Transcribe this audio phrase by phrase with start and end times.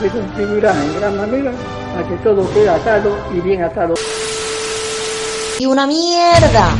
[0.00, 1.52] que contribuirá en gran manera
[1.98, 3.94] a que todo quede atado y bien atado.
[5.58, 6.70] ¡Y una mierda!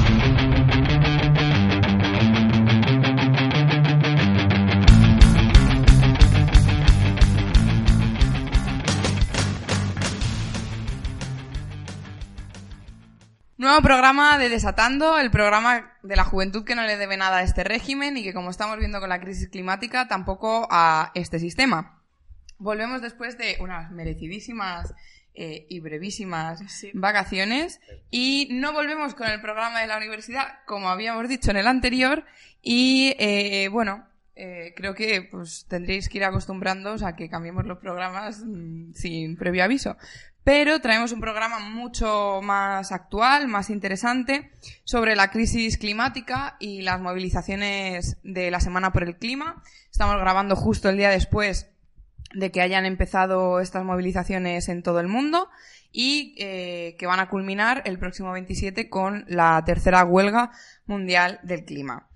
[13.59, 17.43] Nuevo programa de Desatando, el programa de la juventud que no le debe nada a
[17.43, 22.00] este régimen y que, como estamos viendo con la crisis climática, tampoco a este sistema.
[22.61, 24.95] Volvemos después de unas merecidísimas
[25.33, 26.61] eh, y brevísimas
[26.93, 31.67] vacaciones y no volvemos con el programa de la universidad, como habíamos dicho en el
[31.67, 32.27] anterior,
[32.61, 37.79] y eh, bueno, eh, creo que pues tendréis que ir acostumbrándoos a que cambiemos los
[37.79, 39.97] programas mm, sin previo aviso.
[40.45, 44.51] Pero traemos un programa mucho más actual, más interesante,
[44.85, 49.63] sobre la crisis climática y las movilizaciones de la Semana por el Clima.
[49.91, 51.71] Estamos grabando justo el día después
[52.35, 55.49] de que hayan empezado estas movilizaciones en todo el mundo
[55.93, 60.53] y eh, que van a culminar el próximo 27 con la tercera huelga
[60.87, 62.09] mundial del clima.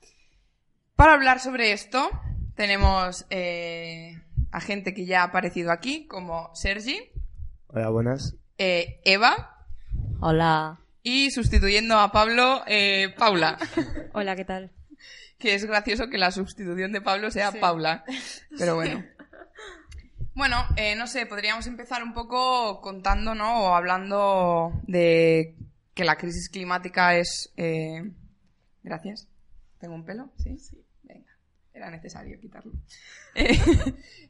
[0.96, 2.08] Para hablar sobre esto,
[2.54, 4.20] tenemos eh,
[4.52, 7.10] a gente que ya ha aparecido aquí, como Sergi,
[7.66, 8.36] Hola, buenas.
[8.58, 9.66] eh, Eva
[10.20, 10.78] Hola.
[11.02, 13.58] y sustituyendo a Pablo, eh, Paula.
[14.12, 14.70] Hola, ¿qué tal?
[15.38, 18.04] Que es gracioso que la sustitución de Pablo sea Paula.
[18.56, 19.04] Pero bueno.
[20.34, 23.64] Bueno, eh, no sé, podríamos empezar un poco contando, ¿no?
[23.64, 25.56] O hablando de
[25.94, 27.52] que la crisis climática es...
[27.56, 28.10] eh,
[28.82, 29.28] Gracias.
[29.78, 30.30] ¿Tengo un pelo?
[30.38, 30.58] Sí.
[30.58, 30.83] Venga,
[31.74, 32.72] era necesario quitarlo.
[33.36, 33.58] Eh,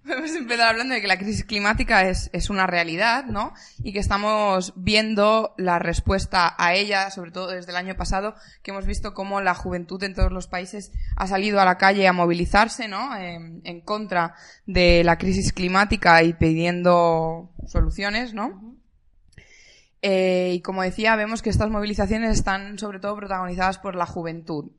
[0.02, 3.52] Podemos empezar hablando de que la crisis climática es, es una realidad, ¿no?
[3.82, 8.70] Y que estamos viendo la respuesta a ella, sobre todo desde el año pasado, que
[8.70, 12.14] hemos visto cómo la juventud en todos los países ha salido a la calle a
[12.14, 13.14] movilizarse, ¿no?
[13.14, 18.74] En, en contra de la crisis climática y pidiendo soluciones, ¿no?
[20.00, 24.70] Eh, y como decía, vemos que estas movilizaciones están sobre todo protagonizadas por la juventud.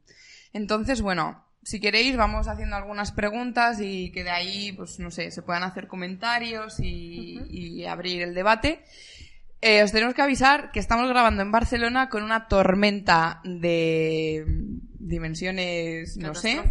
[0.53, 5.31] Entonces, bueno, si queréis, vamos haciendo algunas preguntas y que de ahí, pues no sé,
[5.31, 8.83] se puedan hacer comentarios y, y abrir el debate.
[9.61, 14.45] Eh, os tenemos que avisar que estamos grabando en Barcelona con una tormenta de
[14.99, 16.61] dimensiones, no sé.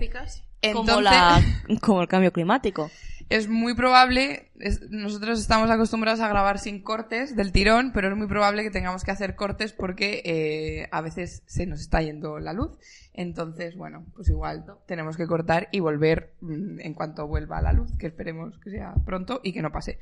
[0.73, 1.43] Como, la,
[1.81, 2.93] como el cambio climático.
[3.31, 4.51] Es muy probable,
[4.91, 9.03] nosotros estamos acostumbrados a grabar sin cortes del tirón, pero es muy probable que tengamos
[9.03, 12.79] que hacer cortes porque eh, a veces se nos está yendo la luz.
[13.13, 17.97] Entonces, bueno, pues igual tenemos que cortar y volver mm, en cuanto vuelva la luz,
[17.99, 19.99] que esperemos que sea pronto y que no pase.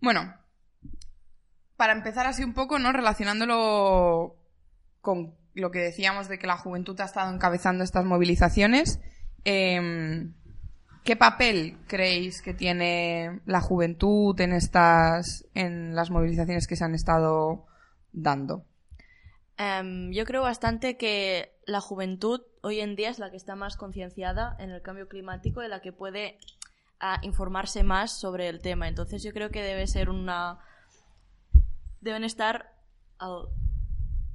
[0.00, 0.34] Bueno,
[1.76, 2.92] para empezar así un poco, ¿no?
[2.92, 4.36] Relacionándolo
[5.00, 9.00] con lo que decíamos de que la juventud ha estado encabezando estas movilizaciones.
[9.44, 10.34] em,
[11.06, 16.96] ¿Qué papel creéis que tiene la juventud en estas, en las movilizaciones que se han
[16.96, 17.64] estado
[18.12, 18.64] dando?
[19.56, 23.76] Em, yo creo bastante que la juventud hoy en día es la que está más
[23.76, 26.38] concienciada en el cambio climático y la que puede
[26.98, 28.88] ah, informarse más sobre el tema.
[28.88, 30.58] Entonces yo creo que debe ser una...
[32.00, 32.74] Deben estar
[33.18, 33.48] al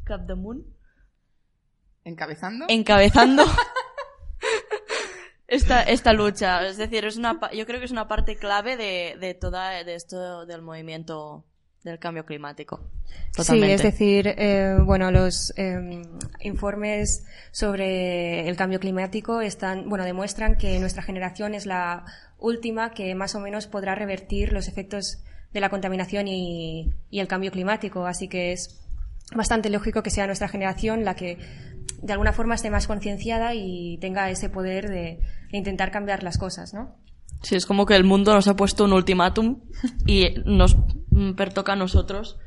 [0.06, 0.66] capdamunt
[2.06, 2.66] ¿Encabezando?
[2.70, 3.44] encabezando
[5.51, 6.66] esta, esta lucha.
[6.66, 9.95] Es decir, es una, yo creo que es una parte clave de, de toda de
[9.95, 11.44] esto del movimiento
[11.84, 12.79] del cambio climático.
[13.35, 13.67] Totalmente.
[13.67, 16.03] Sí, es decir, eh, bueno, los eh,
[16.41, 22.06] informes sobre el cambio climático están, bueno, demuestran que nuestra generación es la
[22.38, 27.28] última que más o menos podrá revertir los efectos de la contaminación y, y el
[27.28, 28.05] cambio climático.
[28.05, 28.79] Así que es
[29.35, 31.37] bastante lógico que sea nuestra generación la que
[32.02, 35.20] de alguna forma esté más concienciada y tenga ese poder de,
[35.52, 36.96] de intentar cambiar las cosas, ¿no?
[37.44, 39.62] Sí, es como que el mundo nos ha puesto un ultimátum
[40.06, 40.76] y nos
[41.09, 42.38] mm, pertoca a nosotros,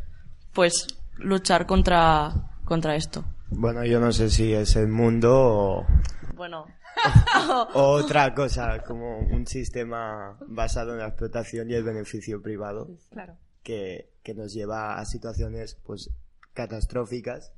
[0.53, 0.87] pues,
[1.17, 2.33] luchar contra,
[2.65, 3.25] contra esto.
[3.51, 5.87] Bueno, yo no sé si es el mundo o,
[6.35, 6.67] Bueno,
[7.75, 13.37] o otra cosa, como un sistema basado en la explotación y el beneficio privado Claro.
[13.63, 16.11] que, que nos lleva a situaciones pues
[16.53, 17.53] catastróficas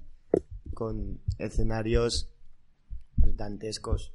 [0.75, 2.31] con escenarios
[3.21, 4.13] pues, dantescos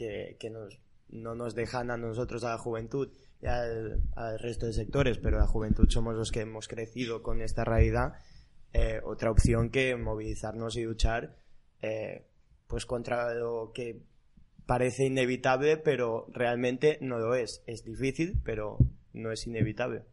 [0.00, 0.80] que, que nos
[1.10, 3.12] no nos dejan a nosotros, a la juventud
[3.42, 7.42] y al, al resto de sectores, pero la juventud somos los que hemos crecido con
[7.42, 8.14] esta realidad,
[8.72, 11.36] eh, otra opción que movilizarnos y luchar
[11.82, 12.26] eh,
[12.66, 14.00] pues contra lo que
[14.64, 17.62] parece inevitable, pero realmente no lo es.
[17.66, 18.78] Es difícil, pero
[19.12, 20.04] no es inevitable.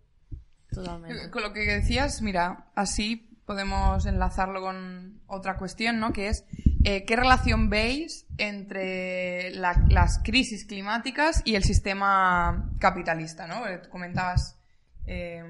[0.72, 1.30] Totalmente.
[1.32, 6.14] Con lo que decías, mira, así podemos enlazarlo con otra cuestión, ¿no?
[6.14, 6.46] Que es,
[6.84, 13.66] eh, ¿qué relación veis entre la- las crisis climáticas y el sistema capitalista, ¿no?
[13.68, 14.60] Eh, Comentabas
[15.08, 15.42] eh,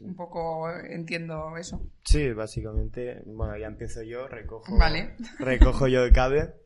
[0.00, 1.82] un poco, entiendo eso.
[2.04, 5.16] Sí, básicamente, bueno, ya empiezo yo, recojo, Vale.
[5.40, 6.52] recojo yo el cable.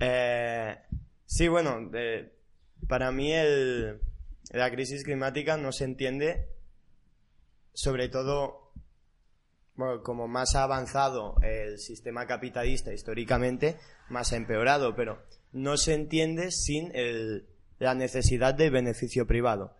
[0.00, 0.76] Eh,
[1.24, 1.88] sí, bueno,
[2.88, 4.00] para mí el,
[4.50, 6.48] la crisis climática no se entiende,
[7.74, 8.63] sobre todo,
[9.76, 13.76] bueno, como más ha avanzado el sistema capitalista históricamente,
[14.08, 15.22] más ha empeorado, pero
[15.52, 17.46] no se entiende sin el-
[17.78, 19.76] la necesidad del beneficio privado.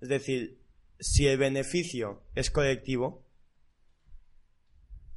[0.00, 0.60] Es decir,
[0.98, 3.24] si el beneficio es colectivo,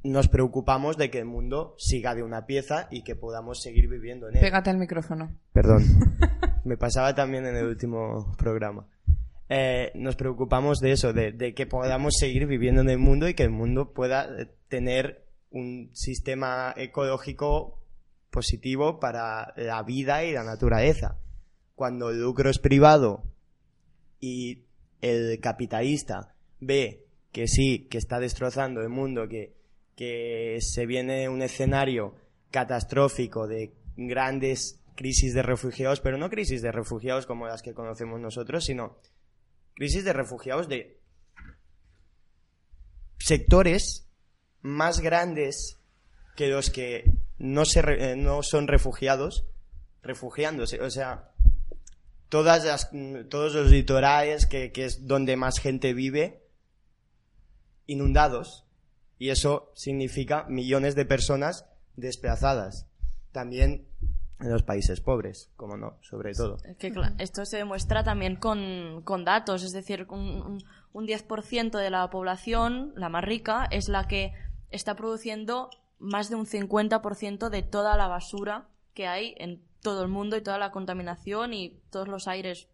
[0.02, 4.28] nos preocupamos de que el mundo siga de una pieza y que podamos seguir viviendo
[4.28, 4.40] en él.
[4.40, 5.36] Pégate al micrófono.
[5.52, 5.82] Perdón,
[6.64, 8.86] me pasaba también en el último programa.
[9.48, 13.34] Eh, nos preocupamos de eso, de, de que podamos seguir viviendo en el mundo y
[13.34, 17.80] que el mundo pueda eh, tener un sistema ecológico
[18.30, 21.18] positivo para la vida y la naturaleza.
[21.74, 23.22] Cuando el lucro es privado
[24.20, 24.64] y
[25.00, 29.54] el capitalista ve que sí, que está destrozando el mundo, que,
[29.94, 32.14] que se viene un escenario
[32.50, 38.20] catastrófico de grandes crisis de refugiados, pero no crisis de refugiados como las que conocemos
[38.20, 38.96] nosotros, sino
[39.76, 40.98] crisis de refugiados de
[43.18, 44.08] sectores
[44.62, 45.78] más grandes
[46.34, 49.44] que los que no, se eh, no son refugiados,
[50.02, 50.80] refugiándose.
[50.80, 51.30] O sea,
[52.28, 56.42] todas las, mm, todos los litorales, que, que es donde más gente vive,
[57.86, 58.64] inundados.
[59.18, 62.86] Y eso significa millones de personas desplazadas.
[63.32, 63.86] También
[64.38, 66.58] en los países pobres, como no, sobre todo.
[66.78, 71.90] Que, esto se demuestra también con, con datos, es decir, un, un, un 10% de
[71.90, 74.32] la población, la más rica, es la que
[74.70, 80.08] está produciendo más de un 50% de toda la basura que hay en todo el
[80.08, 82.68] mundo y toda la contaminación y todos los aires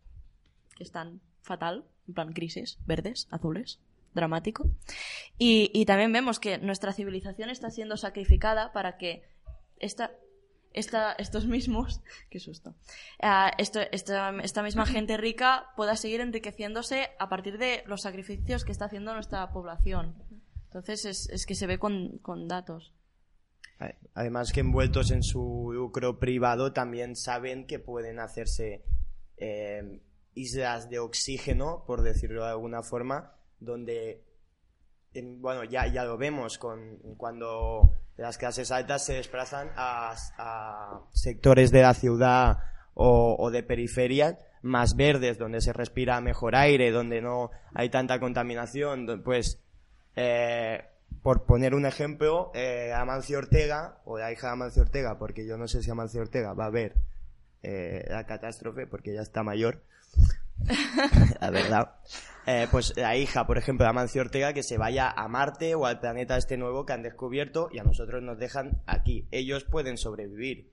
[0.77, 3.81] que están fatal, en plan crisis, verdes, azules,
[4.15, 4.69] dramático.
[5.39, 9.23] Y, y también vemos que nuestra civilización está siendo sacrificada para que
[9.79, 10.13] esta,
[10.75, 12.75] esta, estos mismos, qué susto,
[13.59, 18.73] esto, esta, esta misma gente rica pueda seguir enriqueciéndose a partir de los sacrificios que
[18.73, 20.15] está haciendo nuestra población.
[20.65, 22.95] Entonces es, es que se ve con, con datos.
[24.15, 28.85] Además que envueltos en su lucro privado también saben que pueden hacerse
[29.37, 30.01] eh,
[30.35, 34.25] islas de oxígeno, por decirlo de alguna forma, donde,
[35.15, 41.01] en- bueno, ya, ya lo vemos con, cuando las clases altas se desplazan a, a
[41.13, 42.59] sectores de la ciudad
[42.95, 48.21] o, o de periferia más verdes, donde se respira mejor aire, donde no hay tanta
[48.21, 49.61] contaminación, pues
[50.17, 50.85] eh,
[51.23, 55.57] por poner un ejemplo, eh, Amancio Ortega, o la hija de Amancio Ortega, porque yo
[55.57, 56.95] no sé si Amancio Ortega va a ver
[57.63, 59.83] eh, la catástrofe, porque ya está mayor,
[61.41, 61.95] la verdad.
[62.47, 65.87] Eh, pues la hija, por ejemplo, de Amancio Ortega, que se vaya a Marte o
[65.87, 69.29] al planeta este nuevo que han descubierto y a nosotros nos dejan aquí.
[69.31, 70.73] Ellos pueden sobrevivir.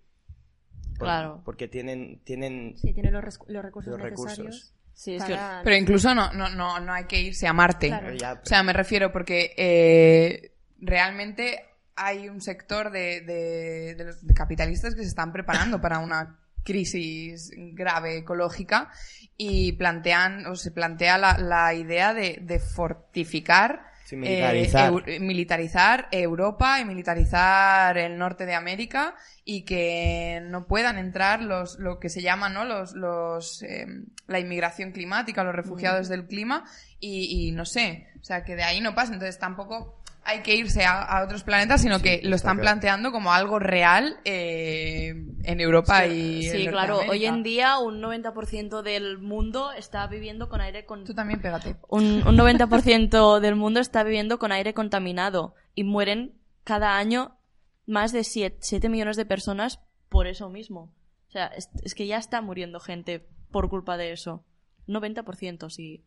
[0.97, 1.41] Por- Claro.
[1.45, 4.37] Porque tienen, tienen Sí, tiene los, los recursos Los necesarios.
[4.37, 4.73] recursos.
[4.93, 7.87] Sí, es para- Pero incluso no, no, no, no hay que irse a Marte.
[7.87, 8.13] Claro.
[8.15, 11.63] ya, O sea, me refiero porque eh, realmente
[11.95, 16.39] hay un sector de, de- de los- de capitalistas que se están preparando para una
[16.73, 18.91] crisis grave ecológica
[19.37, 24.91] y plantean o se plantea la, la idea de, de fortificar Sí, eh, militarizar.
[24.91, 29.13] Eu- militarizar Europa y militarizar el norte de América
[29.45, 33.85] y que no puedan entrar los lo que se llama no los los eh,
[34.25, 36.63] la inmigración climática los refugiados del clima
[36.99, 39.13] y, y no sé o sea que de ahí no pasa.
[39.13, 42.61] Entonces tampoco hay que irse a, a otros planetas sino que lo está están claro.
[42.61, 46.99] planteando como algo real eh, en Europa y Sí, en claro.
[47.09, 51.03] Hoy en día un 90% del mundo está viviendo con aire con...
[51.03, 56.39] tú también pégate Un, un 90% del mundo está viviendo con aire contaminado y mueren
[56.63, 57.39] cada año
[57.85, 60.93] más de 7, millones de personas por eso mismo.
[61.27, 64.45] O sea, es, es que ya está muriendo gente por culpa de eso.
[64.87, 66.05] 90%, sí.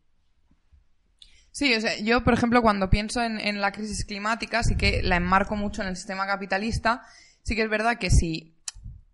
[1.53, 5.17] Sí, o sea, yo, por ejemplo, cuando pienso en, la crisis climática, sí que la
[5.17, 7.03] enmarco mucho en el sistema capitalista.
[7.43, 8.55] Sí que es verdad que si,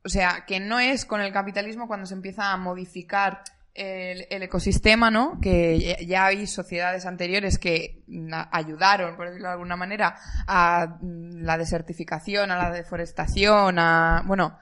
[0.05, 3.43] o sea, que no es con el capitalismo cuando se empieza a modificar
[3.73, 5.37] el, ecosistema, ¿no?
[5.41, 10.15] Que ya- hay sociedades anteriores que mm, ayudaron, por decirlo de alguna manera,
[10.47, 14.57] a mm, la desertificación, a la deforestación, a, bueno,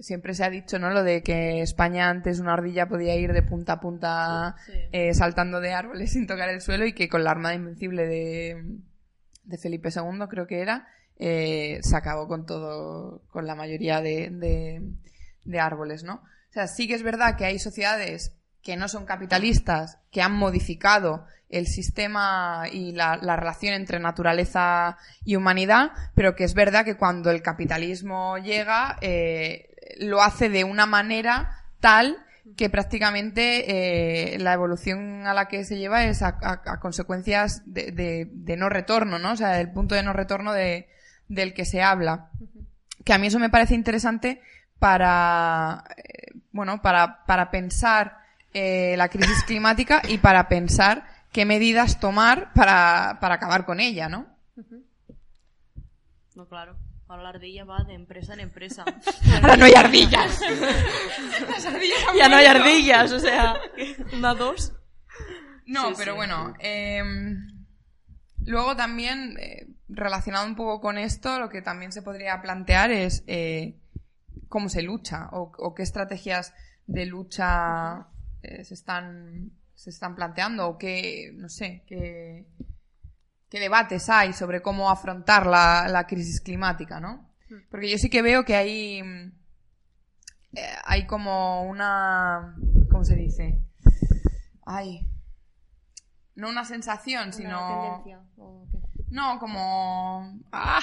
[0.00, 0.90] siempre se ha dicho, ¿no?
[0.90, 4.72] Lo de que España antes una ardilla podía ir de punta a punta Sí.
[4.92, 8.64] eh, saltando de árboles sin tocar el suelo y que con la Armada Invencible de,
[9.44, 10.86] de Felipe II, creo que era,
[11.18, 14.82] eh, se acabó con todo, con la mayoría de, de,
[15.44, 16.14] de árboles, ¿no?
[16.14, 20.32] O sea, sí que es verdad que hay sociedades que no son capitalistas, que han
[20.32, 26.84] modificado el sistema y la, la relación entre naturaleza y humanidad, pero que es verdad
[26.84, 29.67] que cuando el capitalismo llega, eh,
[29.98, 32.18] lo hace de una manera tal
[32.56, 37.62] que prácticamente eh, la evolución a la que se lleva es a, a- a consecuencias
[37.66, 39.32] de, de- de no retorno, ¿no?
[39.32, 40.88] O sea, el punto de no retorno de,
[41.28, 42.30] del que se habla.
[43.04, 44.40] Que a mí eso me parece interesante
[44.78, 48.18] para, eh, bueno, para, para pensar
[48.54, 54.08] eh, la crisis climática y para pensar qué medidas tomar para, para acabar con ella,
[54.08, 54.26] ¿no?
[56.34, 56.76] No, claro.
[57.08, 58.84] Ahora la ardilla va de empresa en empresa.
[59.42, 60.40] Ahora no hay ardillas.
[62.16, 63.56] ya no hay ardillas, o sea,
[64.12, 64.72] una dos.
[65.66, 66.16] No, Sí, pero sí.
[66.16, 66.54] bueno.
[66.60, 67.02] eh,
[68.44, 73.24] luego también, eh, relacionado un poco con esto, lo que también se podría plantear es
[73.26, 73.76] eh,
[74.48, 76.54] cómo se lucha o, o qué estrategias
[76.86, 78.06] de lucha
[78.42, 82.46] eh, se están se están planteando o qué, no sé, qué,
[83.50, 87.28] qué debates hay sobre cómo afrontar la, la crisis climática, ¿no?
[87.70, 89.32] Porque yo sí que veo que hay, mm,
[90.54, 92.54] eh, hay como una,
[92.90, 93.58] ¿cómo se dice?
[94.66, 95.08] Ay,
[96.34, 98.04] no una sensación, sino...
[99.10, 100.38] No, como...
[100.52, 100.80] ¡Ah!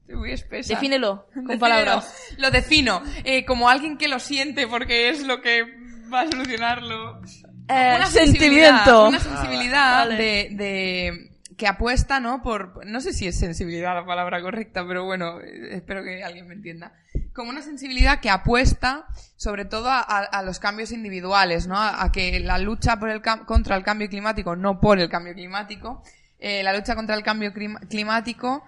[0.00, 0.72] Estoy muy espesa.
[0.74, 1.60] Defínelo con Defínelo.
[1.60, 2.14] palabras.
[2.38, 3.02] Lo defino.
[3.24, 5.62] eh, como alguien que lo siente porque es lo que
[6.12, 7.20] va a solucionarlo.
[7.68, 8.10] Eh, Una sentimiento.
[8.10, 10.16] sensibilidad, Una sensibilidad vale.
[10.16, 12.42] de, de- que apuesta, ¿no?
[12.42, 16.46] Por, no sé si es sensibilidad la palabra correcta, pero bueno, eh, espero que alguien
[16.46, 16.92] me entienda.
[17.32, 21.76] Como una sensibilidad que apuesta sobre todo a, los cambios individuales, ¿no?
[21.76, 25.34] A, a que la lucha por el contra el cambio climático, no por el cambio
[25.34, 26.02] climático,
[26.38, 28.62] eh, la lucha contra el cambio climático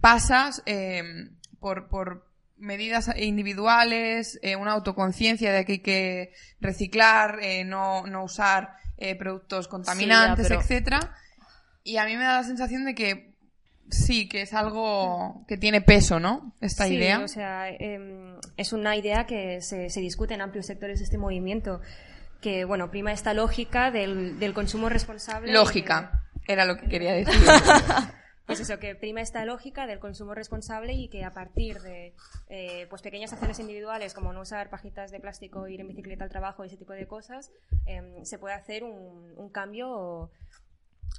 [0.00, 1.30] pasa eh,
[1.60, 8.24] por, por medidas individuales, eh, una autoconciencia de que hay que reciclar, eh, no, no
[8.24, 11.14] usar eh, productos contaminantes, pero- etcétera.
[11.84, 13.32] Y a mí me da la sensación de que
[13.90, 16.54] sí, que es algo que tiene peso, ¿no?
[16.60, 17.20] Esta sí, idea.
[17.20, 21.18] o sea, em, es una idea que se, se discute en amplios sectores de este
[21.18, 21.80] movimiento,
[22.40, 25.52] que, bueno, prima esta lógica del, del consumo responsable.
[25.52, 27.34] Lógica, era lo que quería decir.
[28.46, 32.12] Pues eso, que prima esta lógica del consumo responsable y que a partir de
[32.48, 36.30] eh, pues pequeñas acciones individuales como no usar pajitas de plástico, ir en bicicleta al
[36.30, 37.52] trabajo y ese tipo de cosas,
[37.86, 40.30] em, se puede hacer un, un cambio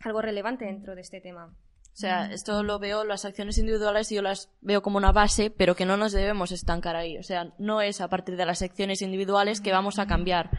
[0.02, 1.46] algo relevante dentro de este tema.
[1.48, 5.76] O sea, esto lo veo, las acciones individuales yo las veo como una base, pero
[5.76, 7.18] que no nos debemos estancar ahí.
[7.20, 10.50] O sea, no es a partir de las acciones individuales que vamos a cambiar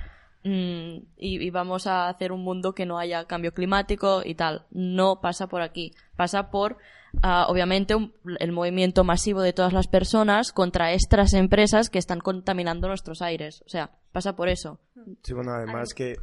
[0.45, 4.67] mm, y, y vamos a hacer un mundo que no haya cambio climático y tal.
[4.71, 5.93] No pasa por aquí.
[6.14, 6.76] Pasa por,
[7.23, 12.21] ah, obviamente, un- el movimiento masivo de todas las personas contra estas empresas que están
[12.21, 13.62] contaminando nuestros aires.
[13.67, 14.79] O sea, pasa por eso.
[15.25, 16.14] Sí, bueno, además que...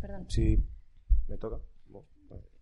[0.00, 0.26] Perdón.
[0.28, 0.58] Si
[1.28, 1.58] me toca.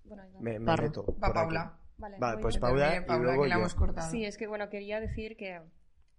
[0.07, 0.41] Bueno, ahí va.
[0.41, 1.35] Me, me meto Va por aquí.
[1.35, 1.79] Paula.
[1.99, 2.61] Vale, Vale, voy pues yo.
[2.61, 3.61] Paula Termine, y Paula, luego que la yo.
[3.61, 4.11] hemos cortado.
[4.11, 5.61] Sí, es que bueno, quería decir que.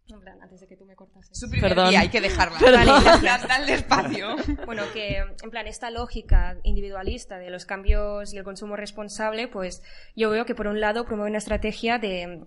[0.09, 1.37] En plan, antes de que tú me cortases.
[1.37, 1.89] Su primer Perdón.
[1.89, 2.57] día, hay que dejarla.
[2.59, 3.03] Perdón.
[3.03, 4.35] Dale, dale despacio.
[4.65, 9.83] Bueno, que en plan esta lógica individualista de los cambios y el consumo responsable, pues
[10.15, 12.45] yo veo que por un lado promueve una estrategia de,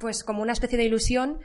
[0.00, 1.38] pues como una especie de ilusión,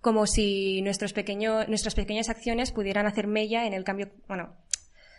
[0.00, 4.54] como si nuestros pequeños, nuestras pequeñas acciones pudieran hacer mella en el cambio, bueno,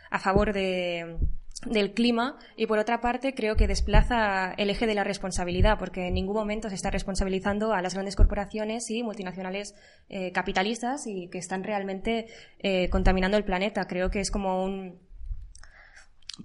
[0.10, 1.18] a favor de,
[1.66, 6.08] del clima y por otra parte creo que desplaza el eje de la responsabilidad porque
[6.08, 9.74] en ningún momento se está responsabilizando a las grandes corporaciones y multinacionales
[10.10, 12.28] eh, capitalistas y que están realmente
[12.60, 13.88] eh, contaminando el planeta.
[13.88, 15.00] Creo que es como un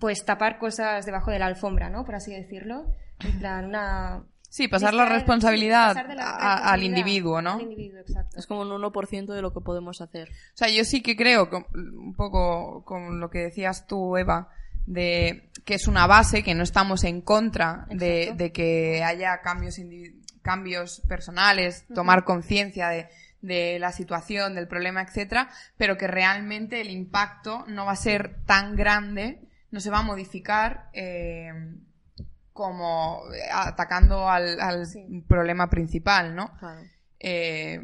[0.00, 2.04] pues tapar cosas debajo de la alfombra, ¿no?
[2.04, 2.86] Por así decirlo.
[3.20, 4.24] En plan, una...
[4.48, 7.52] Sí, pasar la responsabilidad sí, pasar de la a- al individuo, ¿no?
[7.54, 8.38] Al individuo, exacto.
[8.38, 10.28] Es como un 1% de lo que podemos hacer.
[10.30, 14.48] O sea, yo sí que creo, un poco con lo que decías tú, Eva,
[14.86, 19.80] de que es una base, que no estamos en contra de, de que haya cambios,
[20.42, 23.08] cambios personales, tomar conciencia de,
[23.42, 28.42] de la situación, del problema, etcétera, pero que realmente el impacto no va a ser
[28.44, 31.52] tan grande, no se va a modificar eh,
[32.52, 33.22] como
[33.52, 35.24] atacando al, al Sí.
[35.26, 36.52] problema principal, ¿no?
[36.58, 36.80] Claro.
[37.20, 37.80] Eh,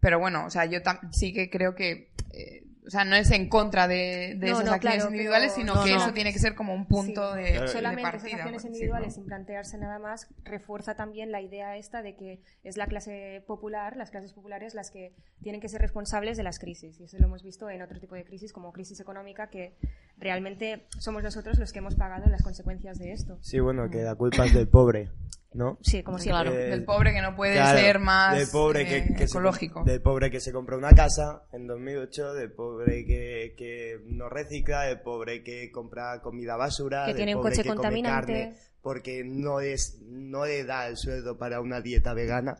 [0.00, 0.78] pero bueno, o sea, yo
[1.10, 4.64] sí que creo que, eh, o sea, no es en contra de, de No, esas
[4.64, 5.96] no, acciones claro, individuales, pero- sino No, que no.
[5.98, 7.42] eso tiene que ser como un punto Sí.
[7.42, 7.62] de, Claro.
[7.62, 12.16] de Solamente esas acciones individuales sin plantearse nada más refuerza también la idea esta de
[12.16, 16.42] que es la clase popular, las clases populares las que tienen que ser responsables de
[16.42, 16.98] las crisis.
[16.98, 19.74] Y eso lo hemos visto en otro tipo de crisis, como crisis económica, que
[20.18, 23.38] realmente somos nosotros los que hemos pagado las consecuencias de esto.
[23.40, 25.10] Sí, bueno, que la culpa es del pobre,
[25.52, 25.78] ¿no?
[25.82, 26.50] Sí, como siempre.
[26.50, 26.56] Claro.
[26.56, 29.84] Del pobre que no puede Claro, ser más del pobre que, eh, que se- ecológico.
[29.84, 34.82] del pobre que se compra una casa en 2008, del pobre que, que no recicla,
[34.82, 38.32] del pobre que compra comida basura, Que del tiene un coche que come contaminante.
[38.32, 42.58] carne porque no es no le da el sueldo para una dieta vegana.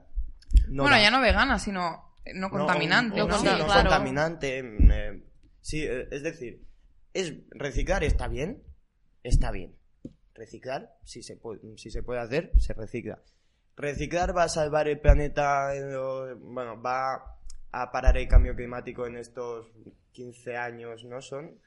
[0.68, 1.02] No bueno, da.
[1.02, 3.20] ya no vegana, sino eh, no contaminante.
[3.20, 3.80] o- o No sí, conta- no claro.
[3.90, 4.58] contaminante.
[4.60, 5.22] eh,
[5.60, 6.66] sí, es decir,
[7.14, 8.62] es reciclar está bien,
[9.22, 9.74] está bien.
[10.34, 13.20] Reciclar, si se puede, si se puede hacer, se recicla.
[13.76, 17.40] Reciclar va a salvar el planeta, lo- bueno, va
[17.72, 19.66] a parar el cambio climático en estos
[20.12, 21.20] 15 años, ¿no?
[21.20, 21.58] Son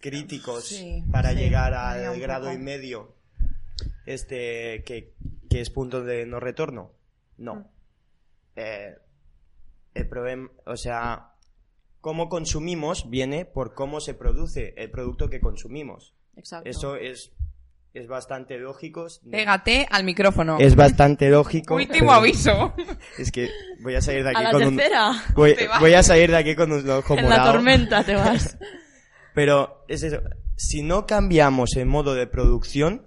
[0.00, 2.54] críticos Sí, para sí, llegar al grado poco.
[2.56, 3.14] y medio
[4.06, 5.14] este que,
[5.48, 6.92] que es punto de no retorno.
[7.38, 7.70] No.
[8.56, 8.96] Eh,
[9.94, 11.29] el problema, o sea,
[12.00, 16.14] cómo consumimos viene por cómo se produce el producto que consumimos.
[16.36, 16.68] Exacto.
[16.68, 17.32] Eso es,
[17.92, 19.06] es bastante lógico.
[19.30, 20.58] Pégate al micrófono.
[20.58, 21.74] Es bastante lógico.
[21.74, 22.74] Último aviso.
[23.18, 23.50] Es que
[23.82, 25.12] voy a salir de aquí a la con un, tercera.
[25.34, 25.80] voy, Te vas.
[25.80, 28.56] voy a salir de aquí con un ojo En la tormenta te vas.
[29.34, 30.20] Pero es eso.
[30.56, 33.06] Si no cambiamos el modo de producción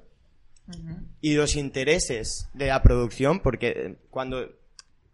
[1.19, 4.49] y los intereses de la producción, porque cuando,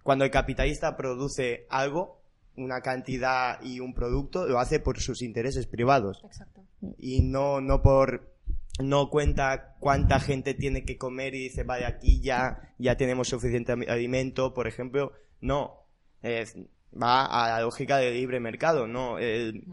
[0.03, 2.18] cuando el capitalista produce algo,
[2.59, 6.21] una cantidad y un producto, lo hace por sus intereses privados.
[6.25, 6.65] Exacto.
[6.97, 8.33] Y no, no por,
[8.81, 13.71] no cuenta cuánta gente tiene que comer y dice, vale, aquí ya, ya tenemos suficiente
[13.71, 15.11] alimento, por ejemplo.
[15.41, 15.85] No.
[16.21, 16.55] Es-
[16.91, 19.19] va a la lógica del libre mercado, no.
[19.19, 19.63] El,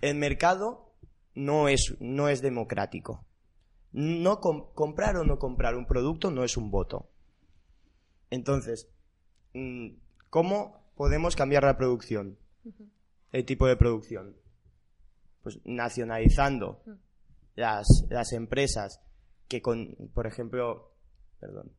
[0.00, 0.92] el mercado
[1.34, 3.24] no es, no es democrático.
[3.92, 7.10] No com- comprar o no comprar un producto no es un voto.
[8.30, 8.88] Entonces,
[9.54, 9.88] mm,
[10.30, 12.36] ¿cómo podemos cambiar la producción?
[13.32, 14.34] El tipo de producción.
[15.42, 16.82] Pues nacionalizando
[17.54, 19.00] las, las empresas
[19.48, 20.92] que con, por ejemplo,
[21.38, 21.70] perdón.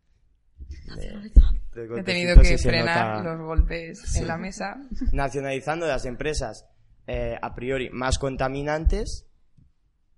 [1.98, 3.36] He tenido que frenar nota.
[3.36, 4.20] los golpes Sí.
[4.20, 4.78] en la mesa.
[5.12, 6.66] nacionalizando las empresas
[7.08, 9.26] eh, a priori más contaminantes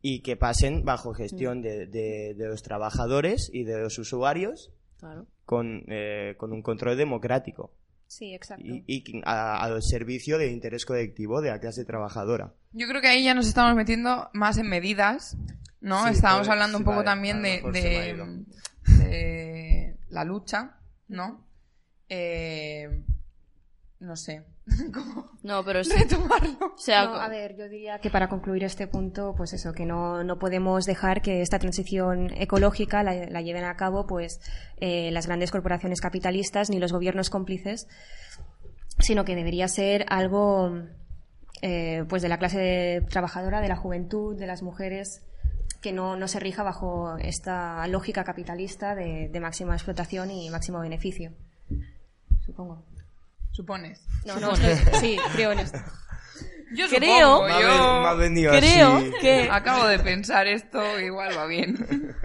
[0.02, 5.28] y que pasen bajo gestión de, de- de los trabajadores y de los usuarios Claro.
[5.46, 7.74] con, eh, con un control democrático
[8.10, 8.66] Sí, exacto.
[8.66, 12.54] y, y a- al servicio del interés colectivo de la clase trabajadora.
[12.74, 15.38] Yo creo que ahí ya nos estamos metiendo más en medidas,
[15.80, 16.06] ¿no?
[16.08, 18.46] Sí, Estábamos puede- hablando un poco vale, también de, de,
[18.98, 20.76] de la lucha,
[21.08, 21.46] ¿no?
[22.10, 23.04] Eh,
[24.00, 24.44] no sé.
[24.94, 25.92] ¿Cómo No, pero sí.
[25.92, 26.74] retomarlo?
[26.76, 29.86] O sea, No, a ver, yo diría que para concluir este punto, pues eso, que
[29.86, 34.40] no, no podemos dejar que esta transición ecológica la, la lleven a cabo pues
[34.78, 37.88] eh, las grandes corporaciones capitalistas ni los gobiernos cómplices,
[39.00, 40.72] sino que debería ser algo
[41.62, 45.26] eh, pues de la clase trabajadora, de la juventud, de las mujeres,
[45.82, 50.80] que no, no se rija bajo esta lógica capitalista de, de máxima explotación y máximo
[50.80, 51.32] beneficio.
[52.46, 52.84] Supongo.
[53.52, 54.02] Supones.
[54.26, 55.78] No, no, estoy- sí, creo en esto.
[56.72, 59.12] Yo Creo- supongo, Me ha yo ven- me ha venido creo así.
[59.22, 61.76] que acabo de pensar esto, igual va bien.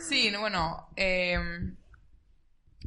[0.00, 1.38] Sí, no, bueno, eh,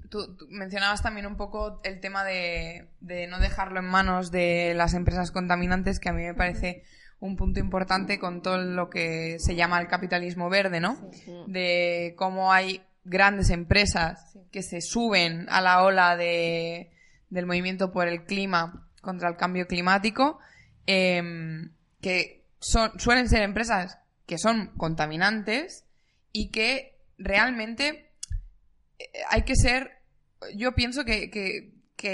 [0.09, 4.73] tú, tú mencionabas también un poco el tema de, de no dejarlo en manos de
[4.75, 6.83] las empresas contaminantes, que a mí me parece
[7.19, 10.97] un punto importante con todo lo que se llama el capitalismo verde, ¿no?
[11.47, 16.91] De cómo hay grandes empresas que se suben a la ola de,
[17.33, 20.39] del movimiento por el clima contra el cambio climático,
[20.85, 25.85] em, que son, suelen ser empresas que son contaminantes
[26.31, 28.11] y que realmente
[28.99, 29.91] eh, hay que ser,
[30.55, 31.71] yo pienso que, que-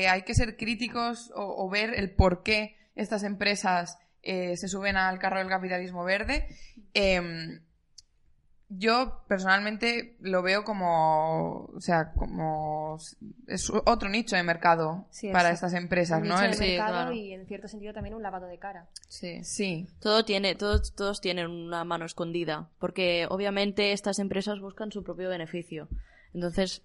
[0.07, 4.97] hay que ser críticos o, o ver el por qué estas empresas eh, se suben
[4.97, 6.45] al carro del capitalismo verde.
[6.93, 7.61] Em,
[8.69, 12.97] yo personalmente lo veo como, o sea, como
[13.47, 16.35] es otro nicho de mercado Sí, para estas empresas, Un ¿no?
[16.35, 17.11] nicho de El- Sí, mercado claro.
[17.13, 18.87] y en cierto sentido también un lavado de cara.
[19.07, 19.43] Sí.
[19.43, 19.87] sí.
[19.99, 25.29] Todo tiene, todos, todos tienen una mano escondida, porque obviamente estas empresas buscan su propio
[25.29, 25.87] beneficio.
[26.33, 26.83] Entonces,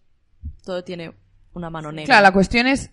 [0.65, 1.13] todo tiene
[1.53, 2.07] una mano negra.
[2.07, 2.91] Claro, la cuestión es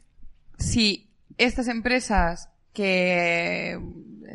[0.57, 3.79] si estas empresas que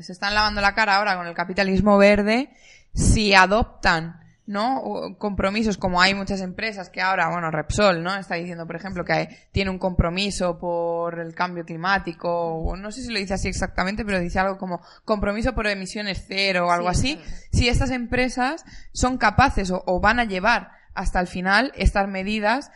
[0.01, 2.51] se están lavando la cara ahora con el capitalismo verde,
[2.95, 4.79] si adoptan ¿no?
[4.81, 8.15] O compromisos, como hay muchas empresas que ahora, bueno, Repsol, ¿no?
[8.17, 12.93] Está diciendo, por ejemplo, que hay- tiene un compromiso por el cambio climático, o no
[12.93, 16.71] sé si lo dice así exactamente, pero dice algo como compromiso por emisiones cero o
[16.71, 17.21] algo así.
[17.53, 22.71] Si estas empresas son capaces o, o van a llevar hasta el final estas medidas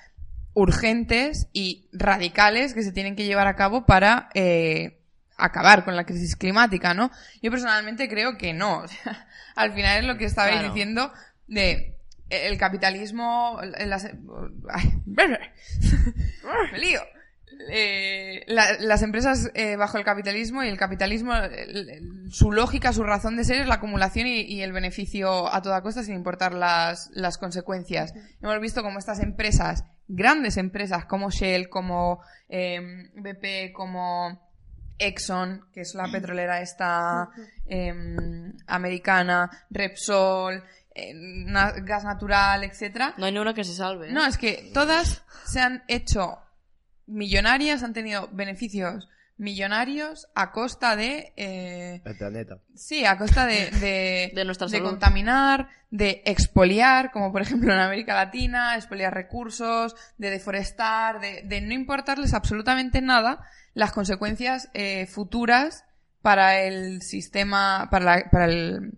[0.54, 4.98] urgentes y radicales que se tienen que llevar a cabo para eh,
[5.36, 7.10] acabar con la crisis climática, ¿no?
[7.40, 8.82] Yo personalmente creo que no.
[9.56, 10.68] Al final es lo que estabais Claro.
[10.74, 11.12] diciendo
[11.50, 11.98] de
[12.30, 14.06] el capitalismo, las,
[14.70, 15.02] ay,
[16.72, 17.00] me lío.
[17.68, 22.92] Eh, la- las empresas eh, bajo el capitalismo y el capitalismo, el- el- su lógica,
[22.92, 26.14] su razón de ser es la acumulación y, y el beneficio a toda costa sin
[26.14, 28.14] importar las, las consecuencias.
[28.40, 32.80] Hemos visto como estas empresas, grandes empresas como Shell, como eh,
[33.16, 34.48] BP, como
[34.98, 37.28] Exxon, que es la petrolera esta
[37.66, 40.62] em, americana, Repsol,
[40.94, 43.14] eh, na- gas natural, etcétera.
[43.18, 44.08] No hay ni una que se salve.
[44.08, 44.12] ¿eh?
[44.12, 46.38] No, es que todas se han hecho
[47.06, 52.58] millonarias, han tenido beneficios millonarios a costa de eh, El planeta.
[52.74, 57.78] Sí, a costa de, de, De nuestra de contaminar, de expoliar, como por ejemplo en
[57.80, 63.40] América Latina, expoliar recursos, de deforestar, de, de no importarles absolutamente nada
[63.72, 65.84] las consecuencias eh, futuras
[66.20, 68.92] para el sistema, para, la- para el,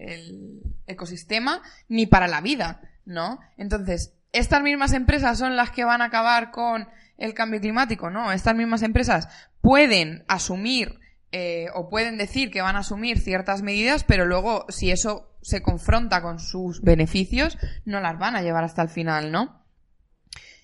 [0.00, 3.40] el ecosistema, ni para la vida, ¿no?
[3.56, 8.32] Entonces, estas mismas empresas son las que van a acabar con el cambio climático, ¿no?
[8.32, 9.28] Estas mismas empresas
[9.60, 10.98] pueden asumir
[11.32, 15.62] eh, o pueden decir que van a asumir ciertas medidas, pero luego, si eso se
[15.62, 19.64] confronta con sus beneficios, no las van a llevar hasta el final, ¿no?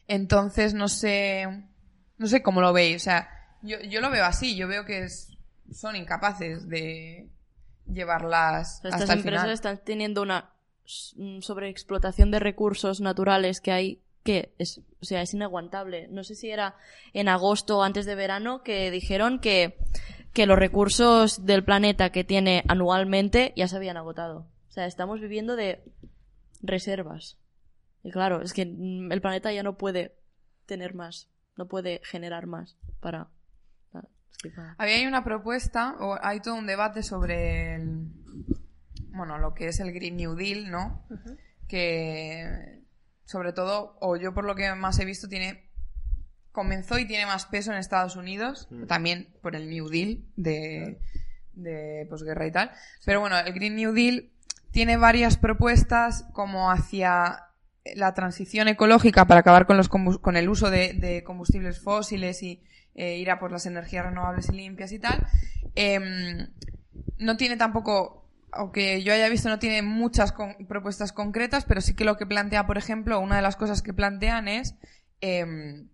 [0.09, 1.47] Entonces, no sé,
[2.19, 3.29] no sé cómo lo veis, o sea,
[3.63, 5.09] yo, yo lo veo así, yo veo que
[5.73, 7.29] son incapaces de
[7.93, 9.55] llevarlas O sea, estas el empresas final.
[9.55, 10.51] están teniendo una
[11.17, 16.09] mm, sobreexplotación de recursos naturales que hay que es, o sea, es inaguantable.
[16.09, 16.75] No sé si era
[17.13, 19.79] en agosto o antes de verano que dijeron que,
[20.33, 24.49] que los recursos del planeta que tiene anualmente ya se habían agotado.
[24.69, 25.85] O sea, estamos viviendo de
[26.61, 27.39] reservas.
[28.03, 30.17] Y claro, es que mm, el planeta ya no puede
[30.67, 33.29] tener más, no puede generar más para...
[33.93, 34.09] para- es que para-
[34.79, 38.09] Había ahí una propuesta, o hay todo un debate sobre el,
[39.11, 41.07] bueno, lo que es el Green New Deal, ¿no?
[41.69, 42.83] Que,
[43.25, 45.71] sobre todo, o yo por lo que más he visto, tiene,
[46.53, 51.01] comenzó y tiene más peso en Estados Unidos, también por el New Deal de,
[51.55, 52.71] de posguerra y tal.
[53.05, 54.31] Pero bueno, el Green New Deal
[54.71, 57.43] tiene varias propuestas como hacia
[57.95, 62.63] la transición ecológica para acabar con, los con el uso de, de combustibles fósiles y
[62.97, 65.27] eh, ir a por las energías renovables y limpias y tal.
[65.75, 66.49] Em,
[67.19, 70.35] no tiene tampoco, aunque yo haya visto, no tiene muchas
[70.67, 73.93] propuestas concretas, pero sí que lo que plantea, por ejemplo, una de las cosas que
[73.93, 74.75] plantean es
[75.21, 75.89] em,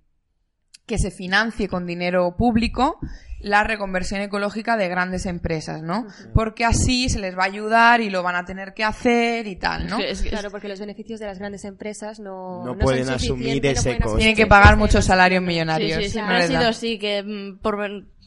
[0.87, 2.99] que se financie con dinero público
[3.42, 6.07] la reconversión ecológica de grandes empresas, ¿no?
[6.33, 9.57] Porque así se les va a ayudar y lo van a tener que hacer y
[9.57, 9.98] tal, ¿no?
[9.98, 13.64] Es que- Claro, porque los beneficios de las grandes empresas no, No son pueden asumir
[13.66, 14.18] ese pueden coste.
[14.18, 15.98] Tienen que pagar muchos salarios Sí, millonarios.
[15.98, 17.78] sí, no siempre ha sido así, que mm, por,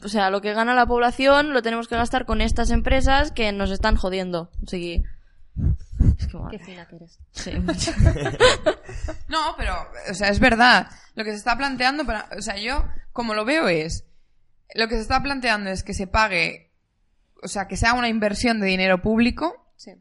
[0.04, 3.50] o sea, lo que gana la población lo tenemos que gastar con estas empresas que
[3.52, 4.50] nos están jodiendo.
[4.68, 5.02] Que-
[6.18, 7.18] es que, Qué fina que eres.
[7.32, 7.90] Sí, mucho.
[9.28, 9.74] No, pero,
[10.10, 10.88] o sea, es verdad.
[11.14, 14.04] Lo que se está planteando, para, o sea, yo, como lo veo es,
[14.74, 16.70] lo que se está planteando es que se pague,
[17.42, 19.92] o sea, que sea una inversión de dinero público Sí.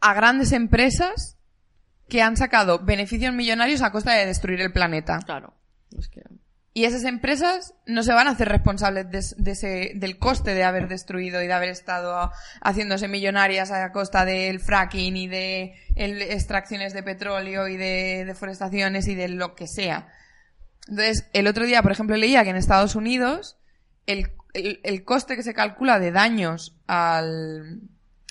[0.00, 1.36] a grandes empresas
[2.08, 5.18] que han sacado beneficios millonarios a costa de destruir el planeta.
[5.24, 5.54] claro.
[5.98, 6.22] Es que...
[6.76, 10.64] Y esas empresas no se van a hacer responsables de, de ese, del coste de
[10.64, 16.20] haber destruido y de haber estado haciéndose millonarias a costa del fracking y de el-
[16.20, 20.08] extracciones de petróleo y de deforestaciones y de lo que sea.
[20.88, 23.56] Entonces, el otro día, por ejemplo, leía que en Estados Unidos
[24.06, 27.80] el, el- coste que se calcula de daños al,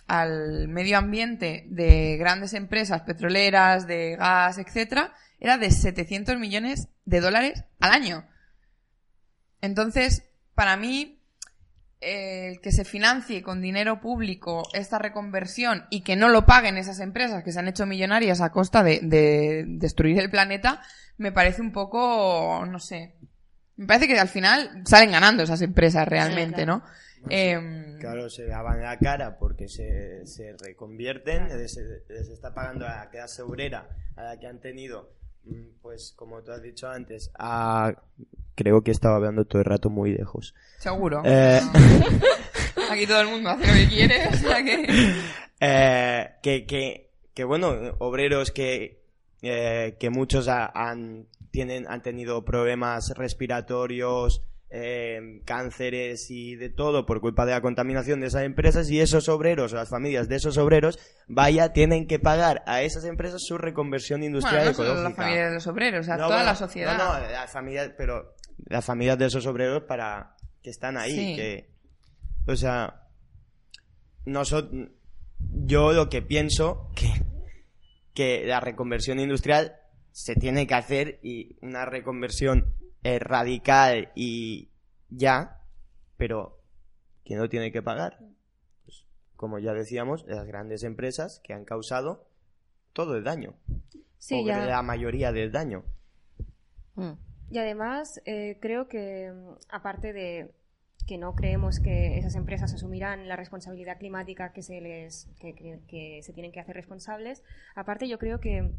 [0.07, 7.21] al medio ambiente de grandes empresas petroleras, de gas, etcétera, era de 700 millones de
[7.21, 8.25] dólares al año.
[9.61, 10.23] Entonces,
[10.55, 11.12] para mí,
[12.05, 16.99] el que se financie con dinero público esta reconversión y que no lo paguen esas
[16.99, 20.81] empresas que se han hecho millonarias a costa de, de destruir el planeta,
[21.17, 23.15] me parece un poco, no sé.
[23.75, 26.83] Me parece que al final salen ganando esas empresas realmente, ¿no?
[27.29, 31.77] Em, Claro, se daban la cara porque se, se reconvierten, les,
[32.09, 35.09] les está pagando a la clase obrera a la que han tenido,
[35.81, 37.93] pues como tú has dicho antes, a...
[38.55, 40.53] Creo que estaba hablando todo el rato muy lejos.
[40.77, 41.23] seguro.
[41.25, 41.59] Eh,
[42.91, 45.13] Aquí todo el mundo hace lo que quiere, o sea que...
[45.59, 49.01] eh, que, que, que bueno, obreros que,
[49.41, 54.43] eh, que muchos ha- han, tienen, han tenido problemas respiratorios,
[54.75, 59.29] eh, cánceres y de todo por culpa de la contaminación de esas empresas y esos
[59.29, 63.59] obreros o las familias de esos obreros, vaya, tienen que pagar a esas empresas su
[63.59, 65.09] reconversión industrial Bueno, no solo ecológica.
[65.09, 66.97] la familia de los obreros, o sea, No, toda bueno, la sociedad.
[66.97, 68.33] No, no, las familias, pero
[68.65, 71.35] las familias de esos obreros para que están ahí, Sí.
[71.35, 71.69] que,
[72.47, 73.01] o sea,
[74.25, 74.89] nosotros,
[75.39, 77.11] yo lo que pienso que,
[78.13, 79.75] que la reconversión industrial
[80.11, 84.69] se tiene que hacer y una reconversión eh, radical y
[85.09, 85.61] ya,
[86.17, 86.59] pero
[87.25, 88.19] ¿quién lo tiene que pagar?
[88.85, 92.27] Pues, como ya decíamos, las grandes empresas que han causado
[92.93, 93.55] todo el daño.
[94.17, 94.65] Sí, o ya.
[94.65, 95.83] la mayoría del daño.
[96.95, 97.13] Mm.
[97.51, 100.53] Y además, eh, creo que, mm, aparte de
[101.05, 105.81] que no creemos que esas empresas asumirán la responsabilidad climática que se les que, que-
[105.87, 107.43] que se tienen que hacer responsables,
[107.75, 108.71] aparte yo creo que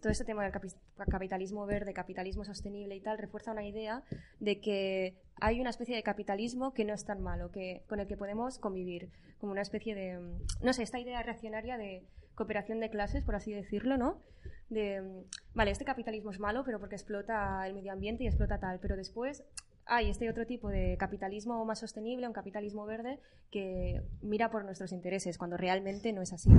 [0.00, 0.74] todo este tema del capi-
[1.10, 4.02] capitalismo verde, capitalismo sostenible y tal, refuerza una idea
[4.40, 8.06] de que hay una especie de capitalismo que no es tan malo, que, con el
[8.06, 10.18] que podemos convivir, como una especie de,
[10.62, 12.02] no sé, esta idea reaccionaria de
[12.34, 14.20] cooperación de clases, por así decirlo, ¿no?
[14.68, 18.80] De, vale, este capitalismo es malo, pero porque explota el medio ambiente y explota tal,
[18.80, 19.44] pero después
[19.86, 24.92] hay este otro tipo de capitalismo más sostenible, un capitalismo verde, que mira por nuestros
[24.92, 26.50] intereses, cuando realmente no es así,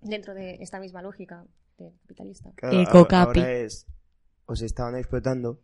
[0.00, 1.44] dentro de esta misma lógica
[1.78, 2.50] de capitalista.
[2.56, 3.40] Claro, Ecocapi.
[3.40, 3.86] ahora es,
[4.46, 5.60] os estaban explotando.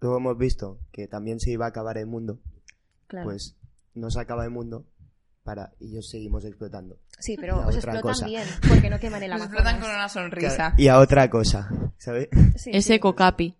[0.00, 2.38] Luego hemos visto que también se iba a acabar el mundo.
[3.06, 3.26] Claro.
[3.28, 3.56] Pues
[3.94, 4.86] no se acaba el mundo
[5.42, 6.98] para y ellos seguimos explotando.
[7.18, 8.26] sí, pero os otra explotan cosa.
[8.26, 9.54] bien, porque no queman el Nos Amazonas.
[9.62, 10.74] explotan con una sonrisa.
[10.76, 12.28] Y a otra cosa, ¿sabes?
[12.56, 12.94] Sí, Es sí.
[12.94, 13.56] Ecocapi.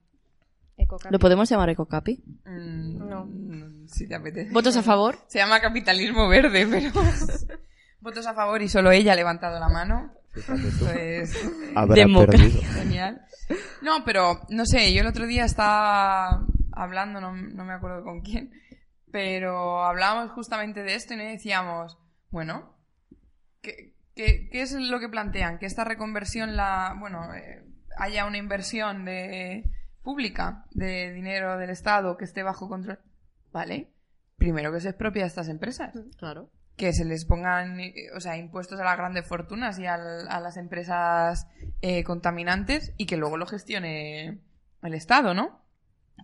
[0.76, 1.12] Ecocapi.
[1.12, 2.22] ¿Lo podemos llamar Ecocapi?
[2.44, 3.24] Mm, No.
[3.24, 4.52] mm, Si te apetece.
[4.52, 5.16] ¿Votos a favor?
[5.28, 6.90] Se llama capitalismo verde, pero...
[8.06, 10.12] Votos a favor y solo ella ha levantado la mano.
[10.78, 11.36] Pues...
[12.62, 13.20] Genial.
[13.82, 18.20] No, pero no sé, yo el otro día estaba hablando, no, no me acuerdo con
[18.20, 18.52] quién,
[19.10, 21.98] pero hablábamos justamente de esto y nos decíamos,
[22.30, 22.76] bueno,
[23.60, 25.58] ¿qué, qué, qué es lo que plantean?
[25.58, 27.64] Que esta reconversión, la, bueno, eh,
[27.98, 29.68] haya una inversión de
[30.04, 33.00] pública de dinero del Estado que esté bajo control.
[33.50, 33.90] Vale,
[34.36, 36.52] primero que se expropia a estas empresas Claro.
[36.76, 40.40] Que se les pongan eh, o sea, impuestos a las grandes fortunas y al- a
[40.40, 41.46] las empresas
[41.80, 44.40] eh, contaminantes y que luego lo gestione
[44.82, 45.64] el Estado, ¿no?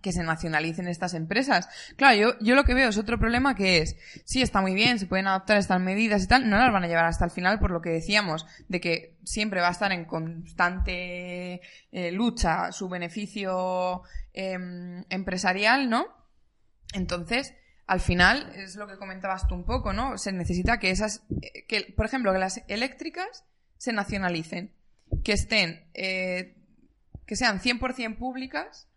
[0.01, 1.69] Que se nacionalicen estas empresas.
[1.97, 4.99] Claro, yo, yo lo que veo es otro problema que es, sí, está muy bien,
[4.99, 7.59] se pueden adoptar estas medidas y tal, no las van a llevar hasta el final
[7.59, 11.61] por lo que decíamos, de que siempre va a estar en constante
[11.91, 14.01] eh, lucha su beneficio
[14.33, 16.05] em, empresarial, ¿no?
[16.93, 17.53] Entonces,
[17.85, 20.17] al final, es lo que comentabas tú un poco, ¿no?
[20.17, 23.45] Se necesita que esas, eh, que, por ejemplo, que las eléctricas
[23.77, 24.73] se nacionalicen,
[25.23, 26.55] que estén, eh,
[27.25, 28.87] que sean 100% públicas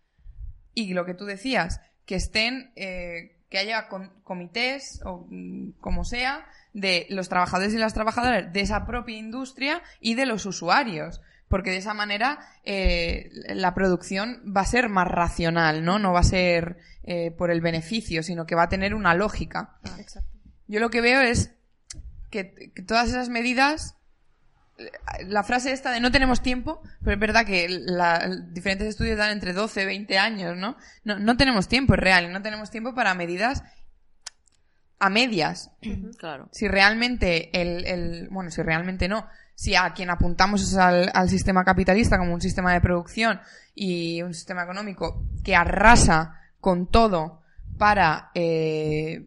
[0.74, 6.46] y lo que tú decías, que estén, eh, que haya comités o mm, como sea,
[6.72, 11.20] de los trabajadores y las trabajadoras de esa propia industria y de los usuarios.
[11.48, 15.98] Porque de esa manera eh, la producción va a ser más racional, ¿no?
[16.00, 19.76] No va a ser eh, por el beneficio, sino que va a tener una lógica.
[19.98, 20.28] Exacto.
[20.66, 21.52] Yo lo que veo es
[22.30, 23.94] que, que todas esas medidas,
[25.24, 29.30] la frase esta de no tenemos tiempo, pero es verdad que la- diferentes estudios dan
[29.30, 30.76] entre 12 20 años, ¿no?
[31.04, 33.62] No, no tenemos tiempo, es real, y no tenemos tiempo para medidas
[34.98, 35.70] a medias.
[36.18, 36.48] Claro.
[36.52, 41.28] Si realmente el, el- bueno, si realmente no, si a quien apuntamos es al, al
[41.30, 43.40] sistema capitalista como un sistema de producción
[43.74, 47.40] y un sistema económico que arrasa con todo
[47.78, 49.26] para eh,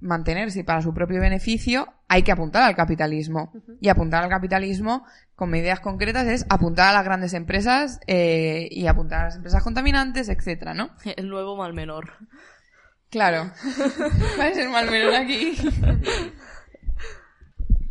[0.00, 3.52] mantenerse y para su propio beneficio, hay que apuntar al capitalismo.
[3.80, 8.86] Y apuntar al capitalismo con medidas concretas es apuntar a las grandes empresas eh, y
[8.86, 10.90] apuntar a las empresas contaminantes, etcétera, ¿no?
[11.16, 12.12] El nuevo mal menor.
[13.10, 13.50] Claro.
[14.38, 15.56] Va a ser mal menor aquí.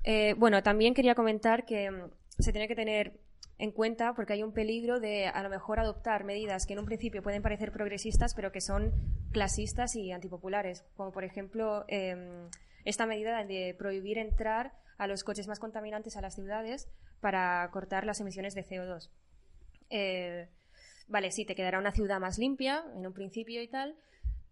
[0.09, 3.19] Eh, bueno, también quería comentar que mm, se tiene que tener
[3.57, 6.85] en cuenta porque hay un peligro de a lo mejor adoptar medidas que en un
[6.85, 8.93] principio pueden parecer progresistas pero que son
[9.33, 12.49] clasistas y antipopulares, como por ejemplo em,
[12.85, 16.87] esta medida de prohibir entrar a los coches más contaminantes a las ciudades
[17.19, 19.09] para cortar las emisiones de CO2.
[19.89, 20.47] Eh,
[21.09, 23.97] vale, sí, te quedará una ciudad más limpia en un principio y tal,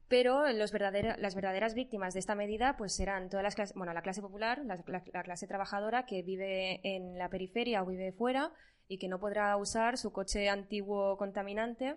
[0.07, 3.93] pero los verdadera- las verdaderas víctimas de esta medida pues serán todas las clases, bueno,
[3.93, 8.11] la clase popular, la, la- la clase trabajadora que vive en la periferia o vive
[8.11, 8.51] fuera
[8.87, 11.95] y que no podrá usar su coche antiguo contaminante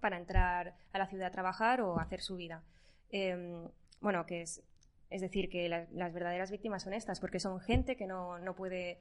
[0.00, 2.62] para entrar a la ciudad a trabajar o hacer su vida.
[3.10, 3.68] Em,
[4.00, 4.62] bueno, que es,
[5.08, 8.54] es decir, que la- las verdaderas víctimas son estas, porque son gente que no, no
[8.54, 9.00] puede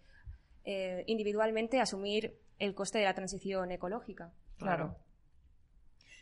[0.66, 4.32] eh, individualmente asumir el coste de la transición ecológica.
[4.58, 4.96] Claro.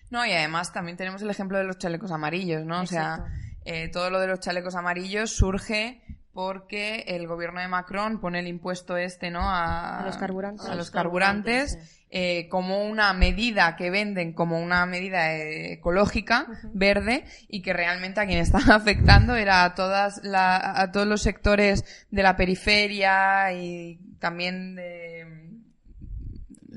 [0.09, 2.81] No, y además también tenemos el ejemplo de los chalecos amarillos, ¿no?
[2.81, 3.25] O sea,
[3.65, 6.01] eh, todo lo de los chalecos amarillos surge
[6.33, 9.41] porque el gobierno de Macron pone el impuesto este, ¿no?
[9.41, 10.65] A, A los carburantes.
[10.67, 17.25] a los carburantes, eh, como una medida que venden como una medida eh, ecológica, verde,
[17.49, 21.83] y que realmente a quien estaba afectando era a todas la- a todos los sectores
[22.11, 25.46] de la periferia y también de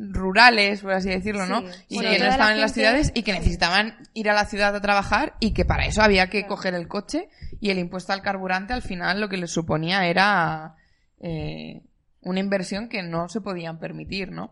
[0.08, 1.60] rurales, por así decirlo, ¿no?
[1.60, 1.66] Sí.
[1.90, 4.34] Y Bueno, que no la estaban en las gente- ciudades y que necesitaban ir a
[4.34, 7.28] la ciudad a trabajar y que para eso había que coger el coche
[7.60, 10.76] y el impuesto al carburante al final lo que les suponía era
[11.20, 11.82] eh,
[12.22, 14.50] una inversión que no se podían permitir, ¿no?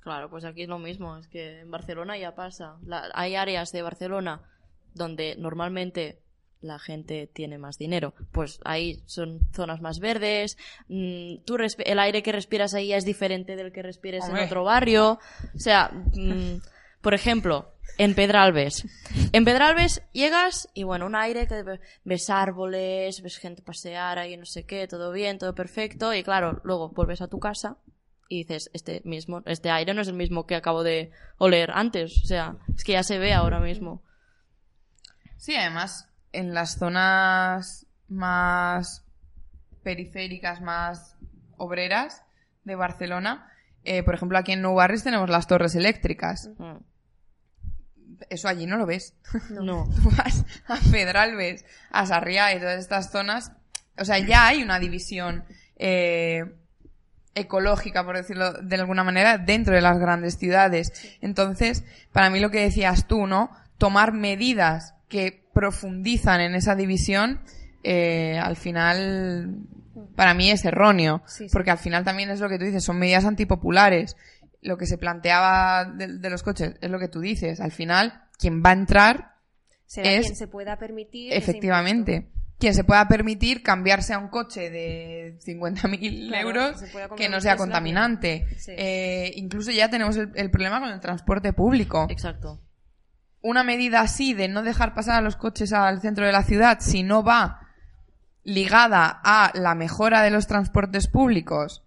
[0.00, 1.16] Claro, pues aquí es lo mismo.
[1.16, 2.76] Es que en Barcelona ya pasa.
[2.86, 4.42] La- hay áreas de Barcelona
[4.92, 6.20] donde normalmente
[6.60, 8.14] la gente tiene más dinero.
[8.32, 10.56] Pues ahí son zonas más verdes.
[10.88, 14.42] mm, tú el aire que respiras ahí es diferente del que respires Hombre.
[14.42, 15.18] en otro barrio.
[15.54, 16.60] O sea, mm,
[17.02, 18.86] por ejemplo, en Pedralbes.
[19.32, 24.36] En Pedralbes llegas y bueno, un aire que ve- ves árboles, ves gente pasear ahí,
[24.36, 26.14] no sé qué, todo bien, todo perfecto.
[26.14, 27.76] Y claro, luego vuelves a tu casa
[28.28, 32.22] y dices, este mismo, este aire no es el mismo que acabo de oler antes.
[32.24, 34.02] O sea, es que ya se ve ahora mismo.
[35.36, 39.04] Sí, además, en las zonas más
[39.82, 41.16] periféricas, más
[41.56, 42.22] obreras
[42.64, 43.50] de Barcelona,
[43.84, 46.50] eh, por ejemplo, aquí en Nou Barris tenemos las torres eléctricas.
[48.30, 49.14] Eso allí no lo ves.
[49.50, 49.88] No.
[50.02, 53.52] Tú vas a Pedralbes, a Sarriá y todas estas zonas,
[53.98, 55.44] o sea, ya hay una división
[55.76, 56.44] eh,
[57.34, 60.92] ecológica, por decirlo de alguna manera, dentro de las grandes ciudades.
[61.20, 63.50] Entonces, para mí lo que decías tú, ¿no?
[63.76, 67.40] Tomar medidas que profundizan en esa división,
[67.82, 69.56] eh, al final,
[70.16, 71.22] para mí es erróneo.
[71.26, 71.52] Sí, sí.
[71.52, 74.16] Porque al final también es lo que tú dices, son medidas antipopulares.
[74.62, 77.60] Lo que se planteaba de, de los coches es lo que tú dices.
[77.60, 79.34] Al final, quien va a entrar
[79.86, 81.30] Será Es- quien se pueda permitir.
[81.32, 82.30] ese Efectivamente.
[82.58, 86.82] Quien se pueda permitir cambiarse a un coche de 50.000 Claro, euros
[87.16, 88.46] que no sea contaminante.
[88.58, 88.72] Sí.
[88.76, 92.06] Eh, incluso ya tenemos el, el problema con el transporte público.
[92.08, 92.60] Exacto.
[93.46, 96.78] Una medida así de no dejar pasar a los coches al centro de la ciudad
[96.80, 97.60] si no va
[98.42, 101.82] ligada a la mejora de los transportes públicos.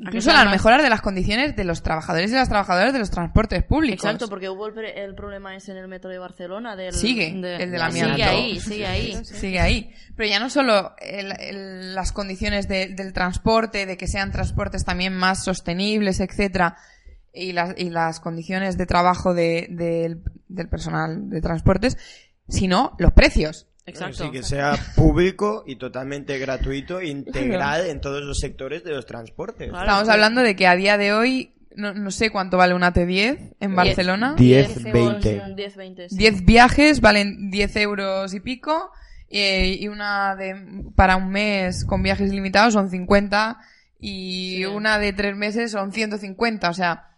[0.00, 3.00] Incluso sea las más- mejoras de las condiciones de los trabajadores y las trabajadoras de
[3.00, 4.04] los transportes públicos.
[4.04, 6.76] Exacto, porque hubo el, pre- el problema ese en el metro de Barcelona.
[6.76, 8.24] Del, Sigue, de- el del Sigue amianto.
[8.34, 9.24] ahí, sigue ahí.
[9.24, 9.92] sigue ahí.
[10.16, 14.84] Pero ya no solo el- el- las condiciones de- del transporte, de que sean transportes
[14.84, 16.76] también más sostenibles, etcétera,
[17.34, 21.96] y las, y las condiciones de trabajo de- del- del personal de transportes,
[22.48, 23.66] sino los precios.
[23.86, 24.24] Exacto.
[24.24, 29.70] Sí, que sea público y totalmente gratuito, integral en todos los sectores de los transportes.
[29.70, 29.84] Claro.
[29.84, 33.54] Estamos hablando de que a día de hoy, no, no sé cuánto vale una T10
[33.60, 34.34] en Barcelona.
[34.36, 35.54] 10, euros, 20.
[35.56, 36.08] 10, 20.
[36.10, 36.16] sí.
[36.18, 38.90] 10 viajes valen 10 euros y pico
[39.30, 43.58] eh, y una de para un mes con viajes limitados son 50
[44.00, 44.64] y Sí.
[44.66, 46.68] una de tres meses son 150.
[46.68, 47.08] O sea,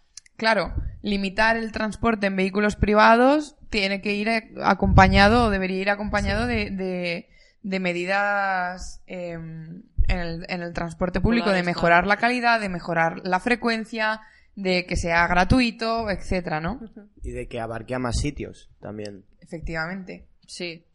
[0.41, 0.73] claro,
[1.03, 4.27] limitar el transporte en vehículos privados tiene que ir
[4.63, 7.29] acompañado o debería ir acompañado de, de,
[7.61, 12.69] de medidas eh, en, el, en el transporte público, de Claro, mejorar la calidad, de
[12.69, 14.21] mejorar la frecuencia,
[14.55, 16.79] de que sea gratuito, etcétera, ¿no?
[17.21, 19.23] Y de que abarque a más sitios también.
[19.41, 20.25] Efectivamente.
[20.47, 20.87] Sí,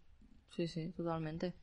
[0.56, 1.54] sí, sí, totalmente.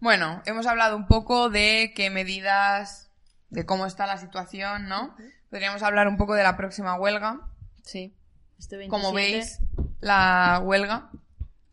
[0.00, 3.12] Bueno, hemos hablado un poco de qué medidas,
[3.50, 5.14] de cómo está la situación, ¿no?
[5.50, 7.40] Podríamos hablar un poco de la próxima huelga.
[7.82, 8.14] Sí.
[8.58, 8.88] Este 27.
[8.90, 9.60] Como veis,
[10.00, 11.10] la huelga.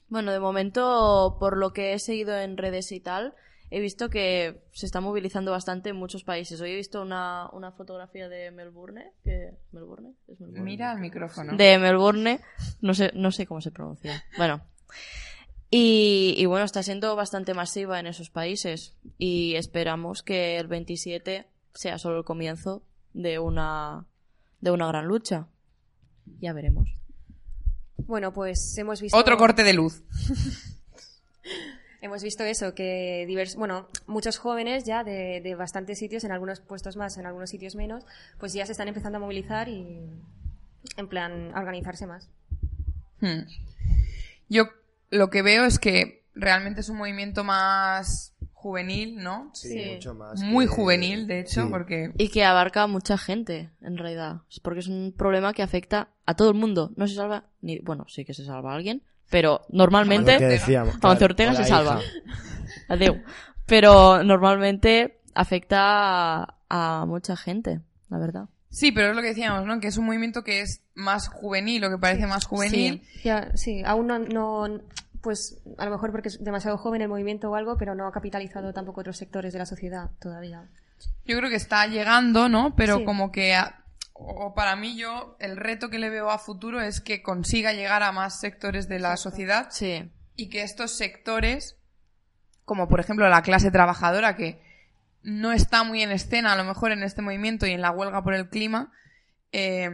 [0.07, 3.33] Bueno, de momento, por lo que he seguido en redes y tal,
[3.71, 6.61] he visto que se está movilizando bastante en muchos países.
[6.61, 10.13] Hoy he visto una, una fotografía de Melbourne, que ¿Melbourne?
[10.27, 10.63] ¿Es Melbourne?
[10.63, 11.57] Mira el micrófono.
[11.57, 12.39] de Melbourne,
[12.81, 14.23] no sé, no sé cómo se pronuncia.
[14.37, 14.61] Bueno.
[15.71, 18.95] Y, y bueno, está siendo bastante masiva en esos países.
[19.17, 22.83] Y esperamos que el 27 sea solo el comienzo
[23.15, 24.05] de una,
[24.61, 25.47] de una gran lucha.
[26.39, 26.89] Ya veremos.
[27.97, 29.17] Bueno, pues hemos visto.
[29.17, 30.03] Otro corte de luz.
[32.01, 36.59] Hemos visto eso, que divers- bueno, muchos jóvenes ya de, de bastantes sitios, en algunos
[36.59, 38.03] puestos más, en algunos sitios menos,
[38.37, 40.01] pues ya se están empezando a movilizar y
[40.97, 42.29] en plan a organizarse más.
[43.21, 43.47] Hmm.
[44.49, 44.65] Yo
[45.09, 48.34] lo que veo es que realmente es un movimiento más
[48.65, 49.51] juvenil, ¿no?
[49.53, 49.91] Sí, Sí.
[49.93, 50.41] mucho más.
[50.41, 51.67] Muy que- juvenil, de hecho, Sí.
[51.69, 54.41] porque Y que abarca a mucha gente, en realidad.
[54.63, 56.91] Porque es un problema que afecta a todo el mundo.
[56.95, 57.77] No se salva ni.
[57.79, 60.39] Bueno, sí que se salva a alguien, pero normalmente.
[60.39, 60.97] Decíamos.
[60.97, 61.99] Claro, Ortega se salva.
[62.89, 63.21] Adeu.
[63.67, 65.77] Pero normalmente afecta
[66.43, 67.81] a, a mucha gente.
[68.09, 68.45] la verdad.
[68.69, 69.79] Sí, pero es lo que decíamos, ¿no?
[69.79, 73.01] Que es un movimiento que es más juvenil, o que parece más juvenil.
[73.23, 74.81] Ya, sí, aún no, no,
[75.25, 78.11] pues a lo mejor porque es demasiado joven el movimiento o algo, pero no ha
[78.11, 80.69] capitalizado tampoco otros sectores de la sociedad todavía.
[81.25, 82.75] Yo creo que está llegando, ¿no?
[82.75, 83.05] Pero Sí.
[83.05, 87.01] como que, a- o para mí yo, el reto que le veo a futuro es
[87.01, 90.11] que consiga llegar a más sectores de la sociedad Sí.
[90.35, 91.75] y que estos sectores,
[92.63, 94.61] como por ejemplo la clase trabajadora, que
[95.23, 98.23] no está muy en escena a lo mejor en este movimiento y en la huelga
[98.23, 98.91] por el clima,
[99.51, 99.89] eh,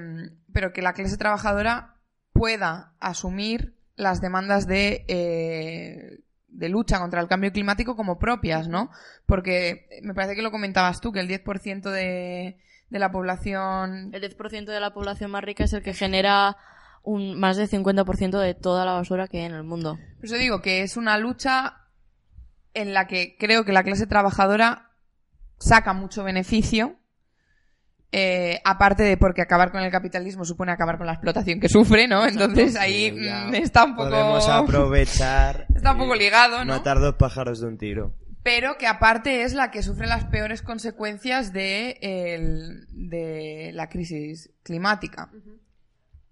[0.51, 1.95] pero que la clase trabajadora
[2.33, 8.89] pueda asumir las demandas de, eh, de lucha contra el cambio climático como propias, ¿no?
[9.25, 12.57] Porque me parece que lo comentabas tú, que el 10% de,
[12.89, 14.11] de la población...
[14.13, 16.57] El 10% de la población más rica es el que genera
[17.03, 19.97] un, más del 50% de toda la basura que hay en el mundo.
[20.17, 21.77] Por eso digo que es una lucha
[22.73, 24.91] en la que creo que la clase trabajadora
[25.57, 26.95] saca mucho beneficio,
[28.11, 32.07] eh, aparte de porque acabar con el capitalismo supone acabar con la explotación que sufre,
[32.07, 32.25] ¿no?
[32.27, 34.09] Entonces ahí Sí, mm, está un poco...
[34.09, 35.65] Podemos aprovechar.
[35.75, 36.73] Está un poco ligado, ¿no?
[36.73, 38.13] Matar dos pájaros de un tiro.
[38.43, 44.49] Pero que aparte es la que sufre las peores consecuencias de, el- de la crisis
[44.63, 45.29] climática.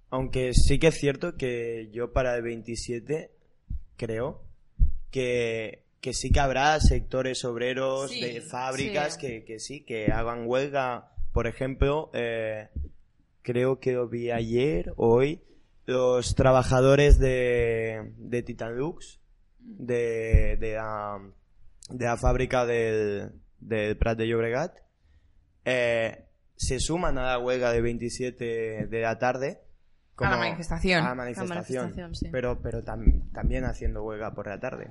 [0.10, 3.32] Aunque sí que es cierto que yo para el 27
[3.96, 4.42] creo
[5.12, 9.20] que, que sí que habrá sectores obreros Sí, de fábricas sí.
[9.22, 11.12] Que, que sí, que hagan huelga.
[11.34, 12.70] Por ejemplo, eh,
[13.42, 15.44] creo que lo vi ayer, hoy,
[15.86, 19.20] los trabajadores de, de Titanlux,
[19.60, 21.20] de, de, la,
[21.90, 24.78] de la fábrica del, del Prat de Llobregat,
[25.66, 26.26] eh,
[26.56, 29.62] se suman a la huelga del 27 de la tarde.
[30.18, 31.06] A la manifestación.
[31.06, 31.84] A la manifestación.
[31.86, 32.28] manifestación, sí.
[32.32, 34.90] Pero, pero tam- también haciendo huelga por la tarde.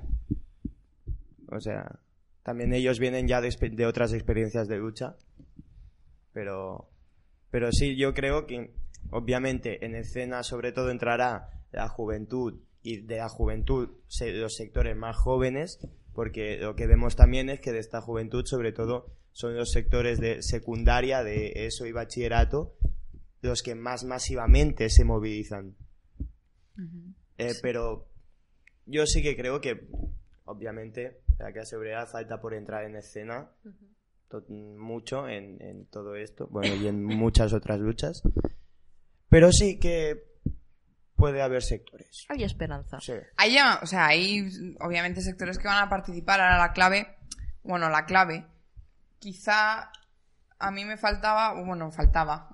[1.51, 1.99] O sea,
[2.43, 5.15] también ellos vienen ya de, de otras experiencias de lucha.
[6.39, 6.89] Pero,
[7.51, 8.73] pero sí, yo creo que
[9.11, 13.89] obviamente en escena sobre todo entrará la juventud y de la juventud
[14.21, 15.79] los sectores más jóvenes,
[16.13, 20.21] porque lo que vemos también es que de esta juventud sobre todo son los sectores
[20.21, 22.73] de secundaria, de eso y bachillerato,
[23.41, 25.75] los que más masivamente se movilizan.
[27.37, 28.07] Eh, Pero
[28.85, 29.87] yo sí que creo que,
[30.45, 33.69] obviamente, la clase obrera falta por entrar en escena to-
[34.49, 38.21] mucho en, en todo esto, bueno, y en muchas otras luchas.
[39.29, 40.23] Pero sí que
[41.15, 42.25] puede haber sectores.
[42.29, 42.99] Hay esperanza.
[43.01, 43.13] Sí.
[43.37, 44.47] Hay, ya- o sea, hay
[44.79, 46.39] obviamente sectores que van a participar.
[46.39, 47.17] Ahora la clave,
[47.63, 48.45] bueno, la clave,
[49.19, 49.91] quizá
[50.59, 52.49] a mí me faltaba, bueno, faltaba,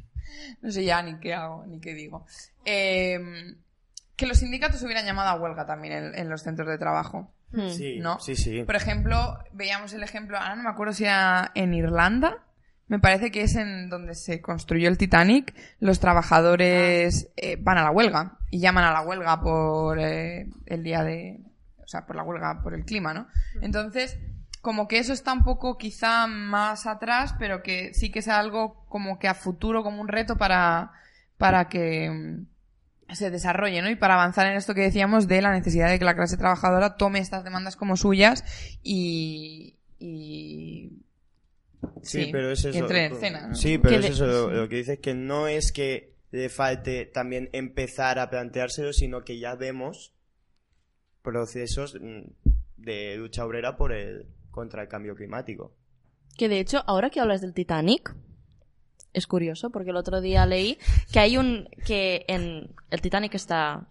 [0.62, 2.26] no sé ya ni qué hago, ni qué digo,
[2.64, 3.18] Eh,
[4.16, 7.32] que los sindicatos hubieran llamado a huelga también en, en los centros de trabajo.
[7.52, 7.68] Hmm.
[7.70, 8.18] Sí, ¿No?
[8.20, 8.62] sí, sí.
[8.64, 12.44] Por ejemplo, veíamos el ejemplo, ahora no me acuerdo si era en Irlanda,
[12.90, 17.84] me parece que es en donde se construyó el Titanic, los trabajadores eh, van a
[17.84, 21.40] la huelga y llaman a la huelga por eh, el día de,
[21.78, 23.28] o sea, por la huelga por el clima, ¿no?
[23.62, 24.18] Entonces,
[24.60, 28.84] como que eso está un poco quizá más atrás, pero que sí que es algo
[28.88, 30.90] como que a futuro, como un reto para,
[31.38, 32.46] para que mm,
[33.14, 33.90] se desarrolle, ¿no?
[33.90, 36.96] Y para avanzar en esto que decíamos de la necesidad de que la clase trabajadora
[36.96, 38.44] tome estas demandas como suyas
[38.82, 39.76] y...
[39.98, 40.92] y
[42.02, 42.78] Sí, pero es eso.
[42.78, 43.54] entre en escena, ¿no?
[43.54, 44.26] Sí, pero es eso.
[44.26, 49.24] Lo, lo que dices que no es que le falte también empezar a planteárselo, sino
[49.24, 50.12] que ya vemos
[51.22, 52.22] procesos mm,
[52.76, 55.74] de lucha obrera por el contra el cambio climático.
[56.36, 58.14] Que de hecho, ahora que hablas del Titanic,
[59.12, 60.78] es curioso porque el otro día leí
[61.12, 61.68] que hay un.
[61.86, 62.70] que en.
[62.90, 63.86] El Titanic está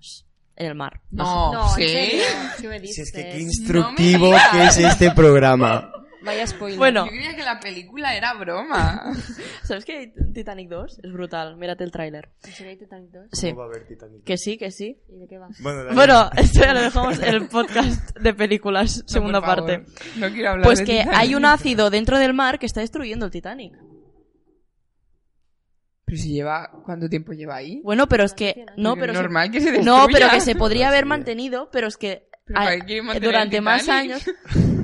[0.56, 1.02] en el mar.
[1.12, 1.84] No, No, ¿sí?
[1.84, 2.24] en serio,
[2.62, 3.34] ¿qué me Si es que dices?
[3.34, 4.50] qué instructivo digas.
[4.52, 5.92] que es este programa.
[6.22, 6.78] Vaya spoiler.
[6.78, 7.06] Bueno.
[7.06, 9.14] Yo creía que la película era broma.
[9.64, 11.00] ¿Sabes que hay Titanic 2?
[11.02, 12.30] Es brutal, mírate el tráiler.
[12.44, 13.28] ¿En serio hay Titanic 2?
[13.32, 13.48] Sí.
[13.52, 14.24] ¿Cómo va a haber Titanic?
[14.26, 14.98] Que sí, que sí.
[15.08, 15.48] ¿Y de qué va?
[15.62, 19.66] Bueno, Bueno, esto ya lo dejamos en el podcast de películas, No, segunda por favor,
[19.78, 19.92] parte.
[20.18, 21.18] No quiero hablar Pues de que Titanic.
[21.18, 23.74] hay un ácido dentro del mar que está destruyendo el Titanic.
[26.10, 26.72] Pero si lleva...
[26.86, 27.82] ¿Cuánto tiempo lleva ahí?
[27.84, 28.66] Bueno, pero es que...
[28.78, 29.92] No, pero es se- normal que se destruya.
[30.02, 33.02] No, pero que se podría haber mantenido, pero es que Pero a- ¿para qué quiere
[33.04, 34.24] mantener durante más años...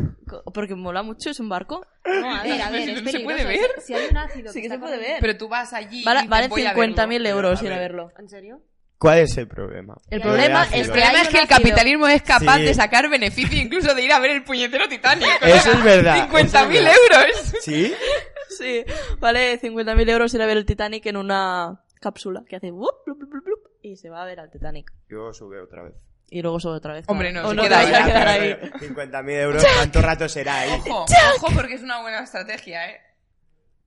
[0.54, 1.86] Porque mola mucho, es un barco.
[2.04, 3.74] No, a ver, a ver, es no se puede peligroso.
[3.76, 3.82] ver.
[3.86, 5.18] Si hay un ácido Sí que se puede ver.
[5.22, 7.30] Pero tú vas allí Vale, y vale voy a 50.000 verlo.
[7.30, 7.80] euros ir a ver.
[7.92, 8.12] verlo.
[8.20, 8.62] ¿En serio?
[8.98, 9.96] ¿Cuál es el problema?
[10.10, 12.64] El Ya, problema El problema es que el capitalismo es capaz Sí.
[12.64, 15.28] de sacar beneficio incluso de ir a ver el puñetero Titanic.
[15.42, 16.94] Eso es verdad, 50.000 eso es verdad.
[17.28, 17.54] euros.
[17.62, 17.94] ¿Sí?
[18.58, 18.84] Sí,
[19.20, 22.72] vale 50.000 euros ir a ver el Titanic en una cápsula que hace...
[22.72, 24.92] wup, blup, blup, blup, blup, y se va a ver al Titanic.
[25.10, 25.94] Yo sube otra vez.
[26.30, 27.06] Y luego sube otra vez.
[27.08, 28.12] Hombre, no, O se no queda te vas a ahí.
[28.12, 28.54] quedar ahí.
[28.90, 30.72] 50.000 euros, ¿cuánto rato será ahí?
[30.90, 31.06] Ojo,
[31.38, 33.02] ojo porque es una buena estrategia, ¿eh?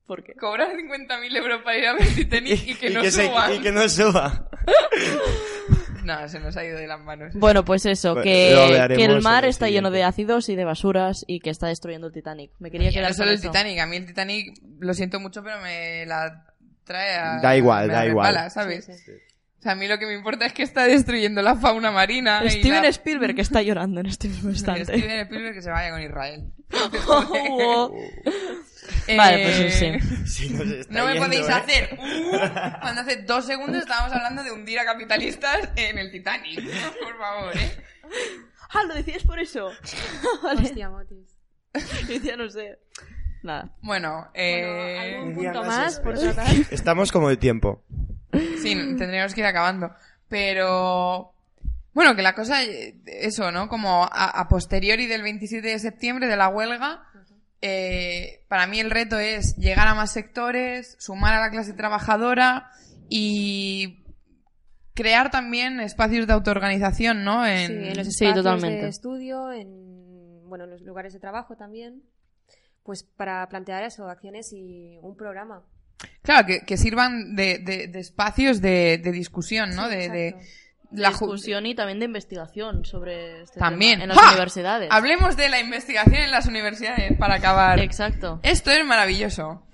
[0.06, 0.34] ¿Por qué?
[0.34, 3.54] Cobrar 50.000 euros para ir a ver Titanic y que no se- suban.
[3.54, 4.48] y que no suba.
[6.08, 7.34] No, se nos ha ido de las manos.
[7.34, 11.22] Bueno, pues eso, Bueno, que, el mar el está lleno de ácidos y de basuras
[11.28, 12.50] y que está destruyendo el Titanic.
[12.60, 13.50] Me quería Y quedar no solo con el eso.
[13.50, 16.46] Titanic, a mí el Titanic, lo siento mucho, pero me la
[16.84, 17.40] trae a...
[17.42, 18.50] Da igual, me da la igual.
[18.50, 18.86] ¿sabes?
[18.86, 19.12] Sí, sí.
[19.58, 22.42] O sea, a mí lo que me importa es que está destruyendo la fauna marina.
[22.44, 22.88] y Steven la...
[22.88, 24.84] Spielberg que está llorando en este mismo instante.
[24.84, 26.52] Steven Spielberg que se vaya con Israel.
[27.08, 27.92] Oh.
[29.06, 30.26] Eh, Vale, pues sí.
[30.26, 31.52] Sí, nos está No me yendo, podéis ¿eh?
[31.52, 36.60] hacer uh, cuando hace dos segundos estábamos hablando de hundir a capitalistas en el Titanic.
[37.02, 37.70] Por favor, ¿eh?
[38.70, 39.70] Ah, ¿lo decías por eso?
[40.42, 40.62] vale.
[40.62, 41.36] Hostia, Motis.
[42.22, 42.78] Ya no sé.
[43.42, 43.70] Nada.
[43.82, 45.14] Bueno, eh...
[45.16, 46.54] ¿algún Un día punto más más por tratar?
[46.70, 47.82] Estamos como de tiempo.
[48.32, 49.90] Sí, tendríamos que ir acabando.
[50.28, 51.32] Pero.
[51.94, 52.62] Bueno, que la cosa,
[53.06, 53.68] eso, ¿no?
[53.68, 57.02] Como a, a posteriori del 27 de septiembre de la huelga,
[57.60, 62.70] eh, para mí el reto es llegar a más sectores, sumar a la clase trabajadora
[63.08, 64.04] y
[64.94, 67.44] crear también espacios de autoorganización, ¿no?
[67.44, 67.66] En...
[67.66, 68.82] Sí, en los Sí, espacios totalmente.
[68.82, 72.02] de estudio, en, bueno, en los lugares de trabajo también,
[72.84, 75.64] pues para plantear eso, acciones y un programa.
[76.22, 79.88] Claro, que, que sirvan de, de- de espacios de, de discusión, ¿no?
[79.88, 80.34] Sí, de,
[80.92, 84.00] la discusión y también de investigación sobre este También.
[84.00, 84.32] tema en las ¡Ja!
[84.32, 84.88] universidades.
[84.90, 87.78] Hablemos de la investigación en las universidades para acabar.
[87.80, 88.40] Exacto.
[88.42, 89.66] Esto es maravilloso.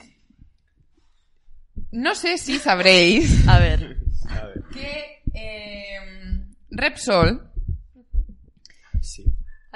[1.93, 3.99] No sé si sabréis A ver.
[4.29, 4.63] A ver.
[4.73, 5.99] que eh,
[6.71, 7.51] Repsol.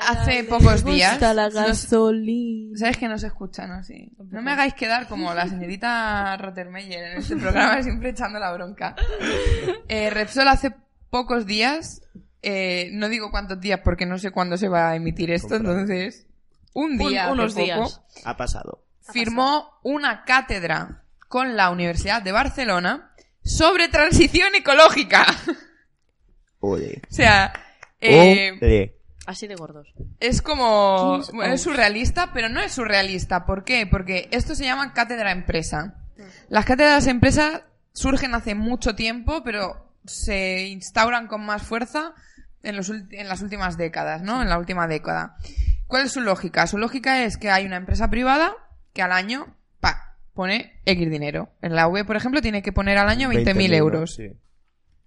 [0.07, 1.21] Hace pocos días...
[1.21, 2.79] La nos- gasolina.
[2.79, 3.81] Sabes que no se escucha, ¿no?
[4.43, 8.95] Me hagáis quedar como la señorita Rottermeyer en este programa, siempre echando la bronca.
[9.89, 10.73] Eh, Repsol hace
[11.11, 12.03] pocos días,
[12.43, 15.81] eh, no digo cuántos días porque no sé cuándo se va a emitir esto, Comprado.
[15.81, 16.27] entonces,
[16.75, 18.01] un Un- día, hace unos poco, días.
[18.25, 18.85] Ha pasado.
[19.13, 25.27] firmó una cátedra con la Universidad de Barcelona sobre transición ecológica.
[26.61, 27.01] Ole.
[27.11, 27.53] o sea,
[28.01, 28.98] eh, Ole.
[29.29, 29.93] Así de gordos.
[30.20, 31.20] es como...
[31.45, 33.45] Es surrealista, pero no es surrealista.
[33.45, 33.87] ¿Por qué?
[33.87, 35.97] Porque esto se llama cátedra empresa.
[36.49, 42.14] Las cátedras empresa surgen hace mucho tiempo, pero se instauran con más fuerza
[42.62, 44.41] en, los en las últimas décadas, ¿no?
[44.41, 45.37] En la última década.
[45.87, 46.66] ¿Cuál es su lógica?
[46.66, 48.55] Su lógica es que hay una empresa privada
[48.95, 51.51] que al año pa, pone X dinero.
[51.61, 54.14] En la V, por ejemplo, tiene que poner al año 20.000 euros.
[54.14, 54.33] Sí.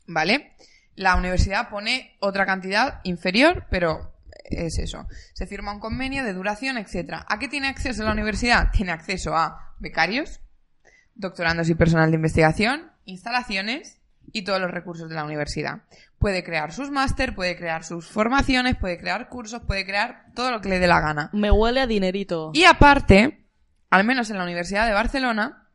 [0.05, 0.53] ¿Vale?
[0.93, 4.10] La universidad pone otra cantidad inferior, pero
[4.45, 5.07] es eso.
[5.33, 7.25] Se firma un convenio de duración, etcétera.
[7.27, 8.71] ¿A qué tiene acceso la universidad?
[8.71, 10.41] Tiene acceso a becarios,
[11.15, 13.99] doctorandos y personal de investigación, instalaciones
[14.31, 15.83] y todos los recursos de la universidad.
[16.19, 20.61] Puede crear sus máster, puede crear sus formaciones, puede crear cursos, puede crear todo lo
[20.61, 21.29] que le dé la gana.
[21.33, 22.51] Me huele a dinerito.
[22.53, 23.45] Y aparte,
[23.89, 25.67] al menos en la Universidad de Barcelona,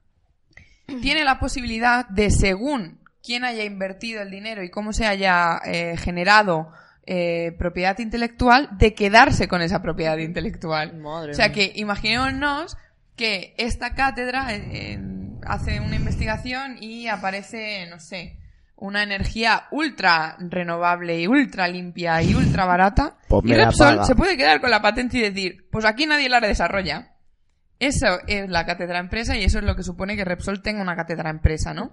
[1.03, 5.97] tiene la posibilidad de, según quién haya invertido el dinero y cómo se haya eh,
[5.97, 6.73] generado
[7.07, 10.97] eh, propiedad intelectual, de quedarse con esa propiedad intelectual.
[10.97, 11.55] Madre O sea mía.
[11.55, 12.77] que imaginémonos
[13.17, 14.99] que esta cátedra eh,
[15.45, 18.39] hace una investigación y aparece, no sé,
[18.77, 23.17] una energía ultra renovable y ultra limpia y ultra barata.
[23.29, 26.41] Pues y Repsol se puede quedar con la patente y decir, pues aquí nadie la
[26.41, 27.13] desarrolla.
[27.79, 30.97] Eso es la cátedra empresa y eso es lo que supone que Repsol tenga una
[30.97, 31.91] cátedra empresa, ¿no?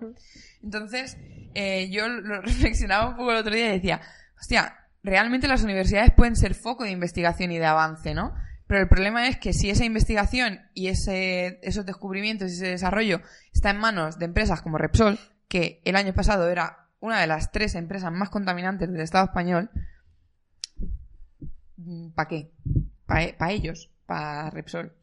[0.62, 1.18] Entonces,
[1.54, 4.02] eh, yo lo reflexionaba un poco el otro día y decía,
[4.40, 8.34] hostia, realmente las universidades pueden ser foco de investigación y de avance, ¿no?
[8.68, 13.22] Pero el problema es que si esa investigación y ese, esos descubrimientos y ese desarrollo
[13.54, 17.52] está en manos de empresas como Repsol, que el año pasado era una de las
[17.52, 19.70] tres empresas más contaminantes del Estado español,
[22.16, 22.52] ¿para qué?
[23.06, 24.94] Para ellos, para Repsol.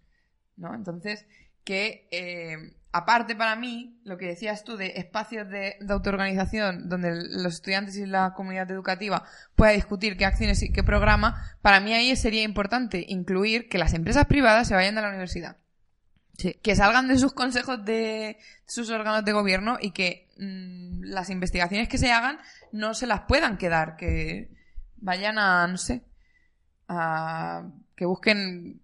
[0.57, 0.75] ¿no?
[0.75, 1.27] Entonces,
[1.65, 7.15] que eh, aparte para mí, lo que decías tú de espacios de, de autoorganización donde
[7.15, 9.25] los estudiantes y la comunidad educativa
[9.55, 13.95] pueda discutir qué acciones y qué programa, para mí ahí sería importante incluir que las
[13.95, 15.57] empresas privadas se vayan de la universidad.
[16.63, 21.87] Que salgan de sus consejos de sus órganos de gobierno y que mm, las investigaciones
[21.87, 22.39] que se hagan
[22.73, 24.51] no se las puedan quedar, que
[24.97, 26.03] vayan a, no sé,
[26.89, 28.81] a que busquen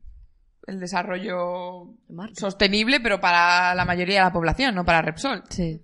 [0.66, 1.94] el desarrollo
[2.34, 5.42] sostenible, pero para la mayoría de la población, no para Repsol.
[5.48, 5.80] Sí.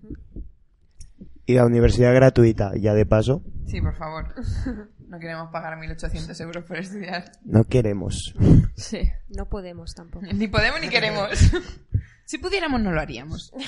[1.47, 4.35] Y la universidad gratuita, ya de paso, Sí, por favor.
[5.13, 7.33] No queremos pagar 1.800 euros por estudiar.
[7.45, 8.35] no queremos.
[8.77, 9.11] Sí.
[9.29, 10.25] No podemos tampoco.
[10.33, 11.29] Ni podemos ni queremos.
[12.25, 13.53] Si pudiéramos, no lo haríamos.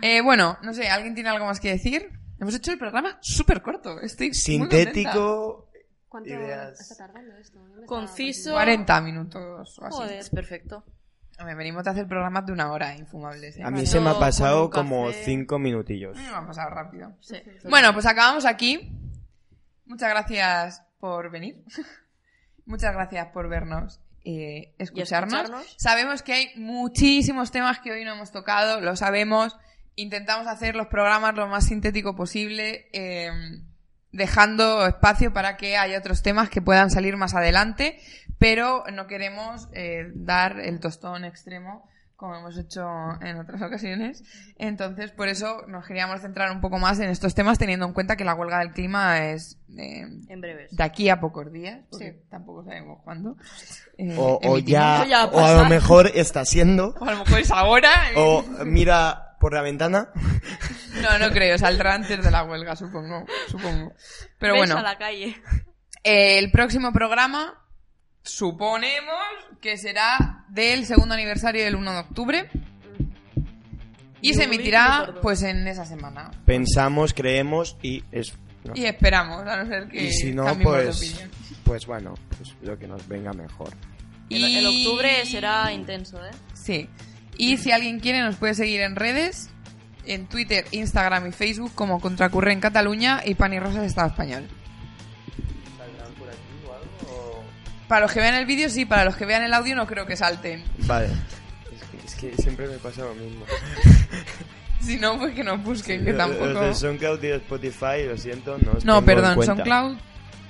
[0.00, 2.08] Eh, bueno, no sé, ¿alguien tiene algo más que decir?
[2.40, 4.00] Hemos hecho el programa súper corto.
[4.00, 5.67] Estoy muy Sintético.
[6.08, 6.80] ¿Cuánto Ideas.
[6.80, 7.58] está tardando esto?
[7.86, 8.54] Conciso.
[8.54, 8.96] contenta.
[8.96, 9.96] 40 minutos o así.
[9.96, 10.84] Joder, es perfecto.
[11.44, 13.56] Me venimos de hacer programas de una hora, infumables.
[13.58, 13.62] ¿eh?
[13.62, 16.16] A mí se me ha pasado como cinco minutillos.
[16.16, 17.12] A mí me ha pasado rápido.
[17.20, 17.36] Sí.
[17.68, 18.92] Bueno, pues acabamos aquí.
[19.84, 21.62] Muchas gracias por venir.
[22.66, 25.34] Muchas gracias por vernos y escucharnos.
[25.34, 25.76] escucharnos.
[25.78, 29.56] Sabemos que hay muchísimos temas que hoy no hemos tocado, lo sabemos.
[29.94, 33.30] Intentamos hacer los programas lo más sintético posible, eh,
[34.12, 37.98] dejando espacio para que haya otros temas que puedan salir más adelante,
[38.38, 41.88] pero no queremos eh, dar el tostón extremo
[42.18, 42.84] como hemos hecho
[43.22, 44.24] en otras ocasiones.
[44.56, 48.16] Entonces, por eso nos queríamos centrar un poco más en estos temas, teniendo en cuenta
[48.16, 50.74] que la huelga del clima es eh, En breves.
[50.76, 53.36] de aquí a pocos días, porque tampoco sabemos cuándo.
[53.98, 56.96] eh, O, o ya, ya o a lo mejor está siendo.
[56.98, 58.10] O a lo mejor es ahora.
[58.10, 58.14] eh.
[58.16, 60.08] O mira por la ventana.
[61.00, 63.24] No, no creo, saldrá antes de la huelga, supongo.
[63.48, 63.92] supongo.
[64.40, 65.40] Pero Ves bueno, a la calle.
[66.02, 67.54] eh, el próximo programa
[68.28, 69.16] suponemos
[69.60, 72.50] que será del segundo aniversario del 1 de octubre.
[74.20, 76.30] Y se emitirá pues en esa semana.
[76.44, 78.34] Pensamos, creemos y es.
[78.64, 78.72] no.
[78.74, 80.96] Y esperamos, a no ser que Y si no, de pues.
[80.96, 81.30] opinión.
[81.64, 83.70] Pues bueno, pues lo que nos venga mejor.
[84.30, 86.30] El, el octubre será intenso, ¿eh?
[86.54, 86.88] Sí.
[87.36, 89.50] Y si alguien quiere, nos puede seguir en redes,
[90.04, 94.48] en Twitter, Instagram y Facebook como Contracurre en Cataluña y Pan y Rosas Estado Español.
[97.88, 100.06] Para los que vean el vídeo, sí, para los que vean el audio no creo
[100.06, 100.62] que salten.
[100.86, 101.06] Vale.
[101.74, 103.44] Es que, es que siempre me pasa lo mismo.
[104.80, 106.46] Si no, pues que nos busquen, que Los- tampoco...
[106.46, 109.54] Los de SoundCloud y Spotify, lo siento, no os No, en perdón, cuenta.
[109.56, 109.96] SoundCloud,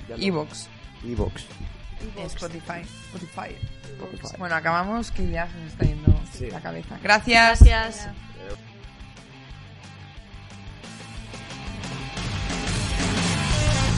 [0.07, 0.23] Ya no.
[0.23, 0.67] Evox,
[1.03, 1.45] Evox.
[2.27, 2.81] Spotify.
[3.07, 3.55] Spotify.
[3.97, 4.35] Spotify.
[4.37, 6.47] Bueno, acabamos que ya se nos está yendo Sí.
[6.51, 6.99] la cabeza.
[7.01, 7.59] Gracias.
[7.63, 8.07] Gracias.